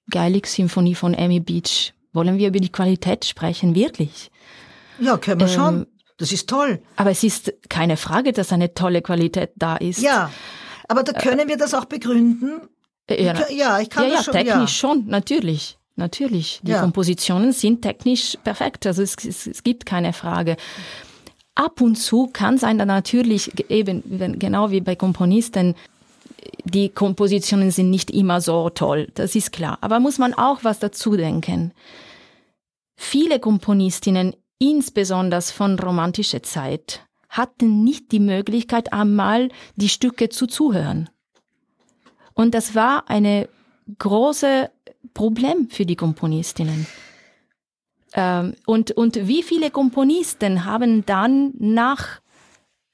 Geilig 0.09 0.47
Symphonie 0.47 0.95
von 0.95 1.13
Amy 1.13 1.41
Beach, 1.41 1.93
wollen 2.13 2.37
wir 2.37 2.47
über 2.47 2.61
die 2.61 2.71
Qualität 2.71 3.25
sprechen, 3.25 3.75
wirklich? 3.75 4.31
Ja, 4.99 5.17
können 5.17 5.41
wir 5.41 5.47
ähm, 5.47 5.53
schon. 5.53 5.87
Das 6.17 6.31
ist 6.31 6.49
toll. 6.49 6.81
Aber 6.95 7.11
es 7.11 7.23
ist 7.23 7.53
keine 7.69 7.95
Frage, 7.95 8.33
dass 8.33 8.51
eine 8.51 8.73
tolle 8.73 9.01
Qualität 9.01 9.51
da 9.55 9.77
ist. 9.77 10.01
Ja, 10.01 10.31
aber 10.87 11.03
da 11.03 11.13
können 11.13 11.47
wir 11.47 11.57
das 11.57 11.73
auch 11.73 11.85
begründen. 11.85 12.61
Äh, 13.07 13.23
ja, 13.23 13.49
ja 13.49 13.79
ich 13.79 13.89
kann 13.89 14.09
ja, 14.09 14.17
das 14.17 14.25
schon. 14.25 14.33
Ja, 14.33 14.43
technisch 14.43 14.81
ja. 14.81 14.89
schon, 14.89 15.05
natürlich. 15.07 15.77
Natürlich. 15.95 16.59
Die 16.63 16.71
ja. 16.71 16.81
Kompositionen 16.81 17.53
sind 17.53 17.81
technisch 17.81 18.37
perfekt. 18.43 18.85
Also 18.85 19.01
es, 19.01 19.15
es, 19.23 19.47
es 19.47 19.63
gibt 19.63 19.85
keine 19.85 20.13
Frage. 20.13 20.57
Ab 21.55 21.81
und 21.81 21.95
zu 21.95 22.29
kann 22.31 22.59
sein, 22.59 22.77
dann 22.77 22.87
natürlich 22.87 23.51
eben, 23.69 24.37
genau 24.37 24.69
wie 24.69 24.81
bei 24.81 24.95
Komponisten, 24.95 25.73
die 26.65 26.89
Kompositionen 26.89 27.71
sind 27.71 27.89
nicht 27.89 28.11
immer 28.11 28.41
so 28.41 28.69
toll, 28.69 29.07
das 29.15 29.35
ist 29.35 29.51
klar. 29.51 29.79
Aber 29.81 29.99
muss 29.99 30.19
man 30.19 30.35
auch 30.35 30.59
was 30.63 30.77
dazu 30.77 31.17
denken. 31.17 31.73
Viele 32.95 33.39
Komponistinnen, 33.39 34.35
insbesondere 34.59 35.41
von 35.41 35.77
romantischer 35.79 36.43
Zeit, 36.43 37.01
hatten 37.29 37.83
nicht 37.83 38.11
die 38.11 38.19
Möglichkeit, 38.19 38.93
einmal 38.93 39.49
die 39.75 39.89
Stücke 39.89 40.29
zuzuhören. 40.29 41.09
Und 42.33 42.53
das 42.53 42.75
war 42.75 43.09
eine 43.09 43.49
große 43.99 44.69
Problem 45.13 45.69
für 45.69 45.85
die 45.85 45.95
Komponistinnen. 45.95 46.87
Ähm, 48.13 48.55
und, 48.65 48.91
und 48.91 49.27
wie 49.27 49.43
viele 49.43 49.71
Komponisten 49.71 50.65
haben 50.65 51.05
dann 51.05 51.53
nach 51.57 52.21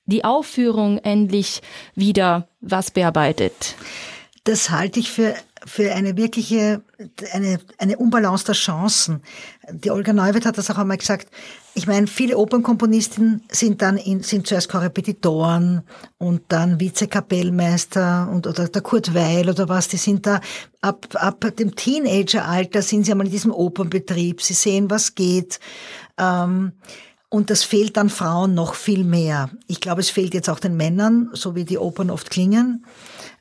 die 0.05 0.25
Aufführung 0.25 0.97
endlich 0.97 1.61
wieder 1.95 2.47
was 2.61 2.91
bearbeitet? 2.91 3.75
Das 4.43 4.69
halte 4.69 4.99
ich 4.99 5.11
für, 5.11 5.35
für 5.65 5.93
eine 5.93 6.17
wirkliche, 6.17 6.81
eine, 7.31 7.59
eine 7.77 7.97
Unbalance 7.97 8.45
der 8.45 8.55
Chancen. 8.55 9.21
Die 9.71 9.91
Olga 9.91 10.13
Neuwirth 10.13 10.45
hat 10.45 10.57
das 10.57 10.69
auch 10.69 10.77
einmal 10.77 10.97
gesagt. 10.97 11.27
Ich 11.73 11.87
meine, 11.87 12.07
viele 12.07 12.37
Opernkomponisten 12.37 13.43
sind 13.49 13.81
dann 13.81 13.97
in, 13.97 14.21
sind 14.21 14.45
zuerst 14.45 14.69
Korrepetitoren 14.69 15.83
und 16.17 16.41
dann 16.49 16.79
Vizekapellmeister 16.79 18.29
und, 18.31 18.45
oder 18.45 18.67
der 18.67 18.81
Kurt 18.81 19.13
Weil 19.13 19.49
oder 19.49 19.69
was, 19.69 19.87
die 19.87 19.97
sind 19.97 20.27
da 20.27 20.41
ab, 20.81 21.07
ab 21.13 21.45
dem 21.57 21.75
Teenageralter 21.75 22.81
sind 22.81 23.05
sie 23.05 23.11
einmal 23.11 23.27
in 23.27 23.33
diesem 23.33 23.51
Opernbetrieb. 23.51 24.41
Sie 24.41 24.53
sehen, 24.53 24.89
was 24.89 25.15
geht. 25.15 25.59
Ähm, 26.17 26.73
und 27.29 27.49
das 27.49 27.63
fehlt 27.63 27.97
dann 27.97 28.09
Frauen 28.09 28.53
noch 28.53 28.75
viel 28.75 29.03
mehr. 29.03 29.49
Ich 29.67 29.81
glaube, 29.81 30.01
es 30.01 30.11
fehlt 30.11 30.35
jetzt 30.35 30.49
auch 30.49 30.59
den 30.59 30.77
Männern, 30.77 31.31
so 31.33 31.55
wie 31.55 31.65
die 31.65 31.79
Opern 31.79 32.11
oft 32.11 32.29
klingen. 32.29 32.85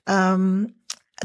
Ähm, 0.06 0.72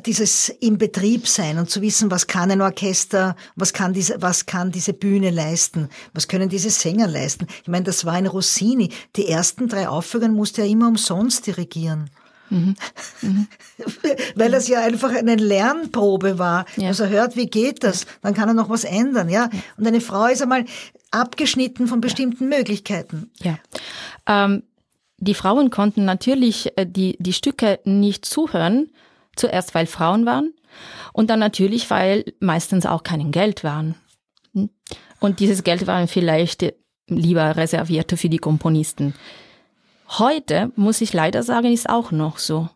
dieses 0.06 0.50
im 0.50 0.78
Betrieb 0.78 1.28
sein 1.28 1.58
und 1.58 1.70
zu 1.70 1.82
wissen, 1.82 2.12
was 2.12 2.28
kann 2.28 2.52
ein 2.52 2.62
Orchester, 2.62 3.36
was 3.56 3.74
kann 3.74 3.94
diese, 3.94 4.22
was 4.22 4.46
kann 4.46 4.72
diese 4.72 4.94
Bühne 4.94 5.30
leisten, 5.30 5.90
was 6.14 6.28
können 6.28 6.50
diese 6.50 6.70
Sänger 6.70 7.08
leisten. 7.08 7.48
Ich 7.62 7.68
meine, 7.68 7.86
das 7.86 8.06
war 8.06 8.14
ein 8.14 8.28
Rossini. 8.28 8.90
Die 9.16 9.28
ersten 9.28 9.68
drei 9.68 9.88
Aufführungen 9.88 10.36
musste 10.36 10.62
er 10.62 10.68
immer 10.68 10.88
umsonst 10.88 11.48
dirigieren. 11.48 12.10
Mhm. 12.50 12.76
Mhm. 13.22 13.48
Weil 14.36 14.54
es 14.54 14.68
ja 14.68 14.82
einfach 14.82 15.14
eine 15.14 15.36
Lernprobe 15.36 16.40
war. 16.40 16.66
Ja. 16.78 16.90
Also 16.90 17.04
er 17.04 17.10
hört, 17.10 17.36
wie 17.36 17.48
geht 17.48 17.84
das? 17.84 18.06
Dann 18.22 18.34
kann 18.34 18.48
er 18.50 18.54
noch 18.54 18.70
was 18.70 18.84
ändern, 18.84 19.30
ja. 19.30 19.50
Und 19.78 19.88
eine 19.88 20.02
Frau 20.02 20.28
ist 20.28 20.42
einmal 20.42 20.66
abgeschnitten 21.12 21.88
von 21.88 22.02
bestimmten 22.02 22.52
ja. 22.52 22.58
Möglichkeiten. 22.58 23.32
Ja. 23.42 23.58
Ähm, 24.26 24.64
die 25.20 25.34
Frauen 25.34 25.70
konnten 25.72 26.06
natürlich 26.06 26.78
äh, 26.78 26.86
die, 26.86 27.18
die 27.20 27.34
Stücke 27.34 27.80
nicht 27.84 28.26
zuhören, 28.26 28.90
Zuerst, 29.38 29.74
weil 29.76 29.88
Frauen 29.88 30.26
waren 30.26 30.54
und 31.14 31.30
dann 31.30 31.40
natürlich, 31.40 31.90
weil 31.90 32.26
meistens 32.40 32.86
auch 32.86 33.04
kein 33.04 33.32
Geld 33.32 33.64
waren. 33.64 33.96
Hm? 34.54 34.70
Und 35.20 35.40
dieses 35.40 35.64
Geld 35.64 35.88
war 35.88 36.08
vielleicht 36.08 36.74
lieber 37.08 37.56
reserviert 37.56 38.12
für 38.18 38.30
die 38.30 38.38
Komponisten. 38.38 39.14
Heute, 40.10 40.72
muss 40.76 41.02
ich 41.02 41.14
leider 41.14 41.44
sagen, 41.44 41.74
ist 41.74 41.90
auch 41.90 42.12
noch 42.12 42.38
so. 42.38 42.70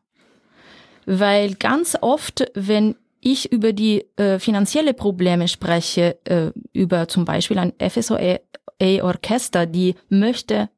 Weil 1.05 1.55
ganz 1.55 1.97
oft, 2.01 2.45
wenn 2.53 2.95
ich 3.21 3.51
über 3.51 3.73
die 3.73 4.05
äh, 4.17 4.39
finanzielle 4.39 4.93
Probleme 4.93 5.47
spreche, 5.47 6.17
äh, 6.25 6.51
über 6.73 7.07
zum 7.07 7.25
Beispiel 7.25 7.59
ein 7.59 7.73
FSOE-Orchester, 7.79 9.65
die 9.65 9.95
möchte 10.09 10.69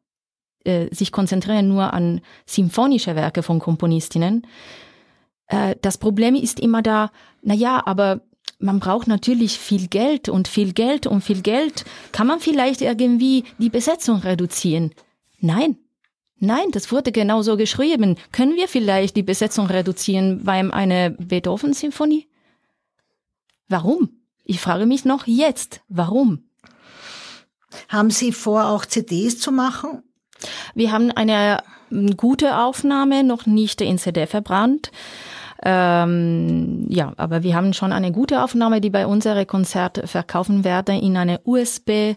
äh, 0.65 0.93
sich 0.93 1.11
konzentrieren 1.11 1.67
nur 1.67 1.93
an 1.93 2.21
symphonische 2.45 3.15
Werke 3.15 3.43
von 3.43 3.59
Komponistinnen, 3.59 4.45
äh, 5.47 5.75
das 5.81 5.97
Problem 5.97 6.35
ist 6.35 6.59
immer 6.59 6.81
da, 6.81 7.11
na 7.41 7.53
ja, 7.53 7.85
aber 7.85 8.21
man 8.59 8.79
braucht 8.79 9.07
natürlich 9.07 9.59
viel 9.59 9.87
Geld 9.87 10.29
und 10.29 10.47
viel 10.47 10.73
Geld 10.73 11.05
und 11.05 11.21
viel 11.21 11.41
Geld. 11.41 11.83
Kann 12.13 12.27
man 12.27 12.39
vielleicht 12.39 12.81
irgendwie 12.81 13.43
die 13.57 13.69
Besetzung 13.69 14.19
reduzieren? 14.19 14.93
Nein. 15.39 15.77
Nein, 16.37 16.71
das 16.71 16.91
wurde 16.91 17.11
genauso 17.11 17.57
geschrieben. 17.57 18.17
Können 18.31 18.55
wir 18.55 18.67
vielleicht 18.67 19.15
die 19.15 19.23
Besetzung 19.23 19.67
reduzieren 19.67 20.43
bei 20.43 20.59
einer 20.73 21.09
Beethoven-Symphonie? 21.11 22.27
Warum? 23.69 24.21
Ich 24.43 24.59
frage 24.59 24.85
mich 24.85 25.05
noch 25.05 25.25
jetzt, 25.25 25.81
warum? 25.87 26.49
Haben 27.89 28.11
Sie 28.11 28.31
vor, 28.31 28.65
auch 28.65 28.85
CDs 28.85 29.39
zu 29.39 29.51
machen? 29.51 30.03
Wir 30.75 30.91
haben 30.91 31.11
eine 31.11 31.63
gute 32.17 32.57
Aufnahme, 32.57 33.23
noch 33.23 33.45
nicht 33.45 33.81
in 33.81 33.97
CD 33.97 34.27
verbrannt. 34.27 34.91
Ähm, 35.65 36.85
ja, 36.89 37.13
aber 37.17 37.43
wir 37.43 37.55
haben 37.55 37.73
schon 37.73 37.93
eine 37.93 38.11
gute 38.11 38.43
Aufnahme, 38.43 38.81
die 38.81 38.89
bei 38.89 39.07
unseren 39.07 39.47
Konzert 39.47 40.01
verkaufen 40.05 40.63
werden 40.63 40.99
in 40.99 41.15
eine 41.15 41.39
USB 41.45 42.15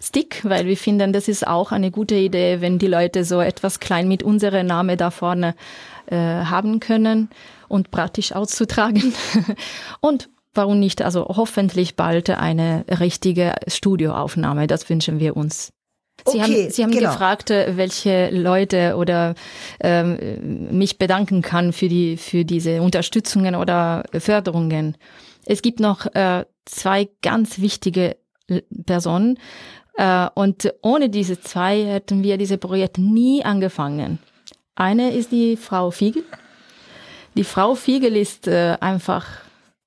Stick, 0.00 0.42
weil 0.44 0.66
wir 0.66 0.76
finden, 0.76 1.12
das 1.12 1.26
ist 1.26 1.46
auch 1.46 1.72
eine 1.72 1.90
gute 1.90 2.14
Idee, 2.14 2.60
wenn 2.60 2.78
die 2.78 2.86
Leute 2.86 3.24
so 3.24 3.40
etwas 3.40 3.80
klein 3.80 4.06
mit 4.06 4.22
unserem 4.22 4.66
Namen 4.66 4.96
da 4.96 5.10
vorne 5.10 5.56
äh, 6.06 6.16
haben 6.16 6.78
können 6.78 7.30
und 7.66 7.90
praktisch 7.90 8.32
auszutragen. 8.32 9.12
und 10.00 10.28
warum 10.54 10.78
nicht, 10.78 11.02
also 11.02 11.26
hoffentlich 11.26 11.96
bald 11.96 12.30
eine 12.30 12.84
richtige 12.88 13.56
Studioaufnahme, 13.66 14.68
das 14.68 14.88
wünschen 14.88 15.18
wir 15.18 15.36
uns. 15.36 15.72
Sie 16.26 16.38
okay, 16.38 16.40
haben, 16.40 16.70
Sie 16.70 16.82
haben 16.82 16.90
genau. 16.90 17.10
gefragt, 17.10 17.50
äh, 17.50 17.76
welche 17.76 18.30
Leute 18.30 18.96
oder 18.96 19.34
ähm, 19.80 20.68
mich 20.70 20.98
bedanken 20.98 21.42
kann 21.42 21.72
für 21.72 21.88
die 21.88 22.16
für 22.16 22.44
diese 22.44 22.82
Unterstützungen 22.82 23.54
oder 23.54 24.04
Förderungen. 24.18 24.96
Es 25.46 25.62
gibt 25.62 25.80
noch 25.80 26.06
äh, 26.14 26.44
zwei 26.64 27.08
ganz 27.22 27.60
wichtige 27.60 28.16
Personen 28.86 29.38
äh, 29.96 30.28
und 30.34 30.72
ohne 30.82 31.08
diese 31.08 31.40
zwei 31.40 31.84
hätten 31.84 32.22
wir 32.22 32.36
diese 32.38 32.58
Projekt 32.58 32.98
nie 32.98 33.44
angefangen. 33.44 34.18
Eine 34.74 35.12
ist 35.12 35.32
die 35.32 35.56
Frau 35.56 35.90
Fiegel. 35.90 36.24
Die 37.34 37.44
Frau 37.44 37.74
Fiegel 37.74 38.16
ist 38.16 38.46
äh, 38.46 38.76
einfach 38.80 39.26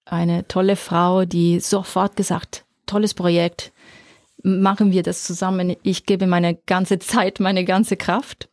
eine 0.06 0.48
tolle 0.48 0.76
Frau, 0.76 1.26
die 1.26 1.60
sofort 1.60 2.16
gesagt, 2.16 2.66
tolles 2.86 3.14
Projekt, 3.14 3.72
machen 4.44 4.92
wir 4.92 5.04
das 5.04 5.24
zusammen. 5.24 5.76
Ich 5.84 6.06
gebe 6.06 6.28
meine 6.28 6.56
ganze 6.56 7.00
Zeit, 7.00 7.40
meine 7.40 7.66
ganze 7.66 7.98
Kraft. 7.98 8.50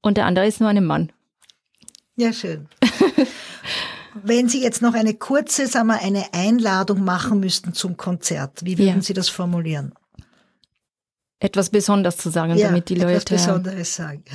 Und 0.00 0.16
der 0.16 0.26
andere 0.26 0.46
ist 0.46 0.60
nur 0.60 0.68
ein 0.68 0.84
Mann. 0.84 1.12
Ja, 2.16 2.32
schön. 2.32 2.68
Wenn 4.14 4.48
Sie 4.48 4.62
jetzt 4.62 4.82
noch 4.82 4.94
eine 4.94 5.14
kurze, 5.14 5.66
sagen 5.66 5.88
wir, 5.88 6.02
eine 6.02 6.34
Einladung 6.34 7.02
machen 7.02 7.40
müssten 7.40 7.72
zum 7.72 7.96
Konzert, 7.96 8.64
wie 8.64 8.78
würden 8.78 8.96
ja. 8.96 9.02
Sie 9.02 9.14
das 9.14 9.30
formulieren? 9.30 9.94
Etwas 11.40 11.70
Besonderes 11.70 12.18
zu 12.18 12.30
sagen, 12.30 12.56
ja, 12.56 12.68
damit 12.68 12.88
die 12.88 12.94
Leute. 12.94 13.34
Etwas 13.34 13.46
Besonderes 13.46 13.94
sagen. 13.94 14.24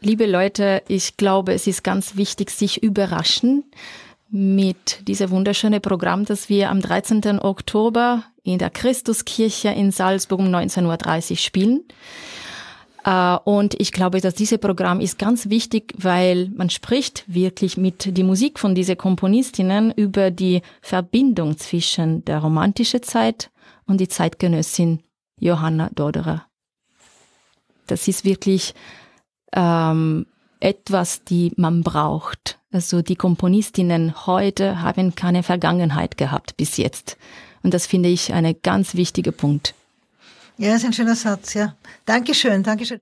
Liebe 0.00 0.26
Leute, 0.26 0.82
ich 0.88 1.16
glaube, 1.16 1.52
es 1.52 1.66
ist 1.66 1.82
ganz 1.82 2.16
wichtig, 2.16 2.50
sich 2.50 2.82
überraschen 2.82 3.64
mit 4.30 5.06
diesem 5.08 5.30
wunderschönen 5.30 5.82
Programm, 5.82 6.24
das 6.24 6.48
wir 6.48 6.70
am 6.70 6.80
13. 6.80 7.40
Oktober 7.40 8.24
in 8.52 8.58
der 8.58 8.70
Christuskirche 8.70 9.68
in 9.68 9.90
Salzburg 9.90 10.40
um 10.40 10.46
19.30 10.46 11.30
Uhr 11.30 11.36
spielen. 11.36 11.84
Äh, 13.04 13.36
und 13.44 13.80
ich 13.80 13.92
glaube, 13.92 14.20
dass 14.20 14.34
dieses 14.34 14.58
Programm 14.58 15.00
ist 15.00 15.18
ganz 15.18 15.48
wichtig, 15.48 15.94
weil 15.96 16.50
man 16.54 16.70
spricht 16.70 17.24
wirklich 17.26 17.76
mit 17.76 18.16
die 18.16 18.24
Musik 18.24 18.58
von 18.58 18.74
diesen 18.74 18.98
Komponistinnen 18.98 19.92
über 19.92 20.30
die 20.30 20.62
Verbindung 20.80 21.56
zwischen 21.58 22.24
der 22.24 22.38
romantischen 22.38 23.02
Zeit 23.02 23.50
und 23.86 24.00
die 24.00 24.08
Zeitgenössin 24.08 25.00
Johanna 25.38 25.90
Doderer. 25.94 26.46
Das 27.86 28.06
ist 28.06 28.24
wirklich 28.24 28.74
ähm, 29.52 30.26
etwas, 30.60 31.24
die 31.24 31.52
man 31.56 31.82
braucht. 31.82 32.58
Also 32.72 33.02
die 33.02 33.16
Komponistinnen 33.16 34.26
heute 34.26 34.80
haben 34.80 35.14
keine 35.16 35.42
Vergangenheit 35.42 36.16
gehabt 36.16 36.56
bis 36.56 36.76
jetzt. 36.76 37.16
Und 37.62 37.74
das 37.74 37.86
finde 37.86 38.08
ich 38.08 38.32
ein 38.32 38.54
ganz 38.62 38.94
wichtiger 38.94 39.32
Punkt. 39.32 39.74
Ja, 40.58 40.74
ist 40.74 40.84
ein 40.84 40.92
schöner 40.92 41.16
Satz, 41.16 41.54
ja. 41.54 41.74
Dankeschön, 42.04 42.62
Dankeschön. 42.62 42.98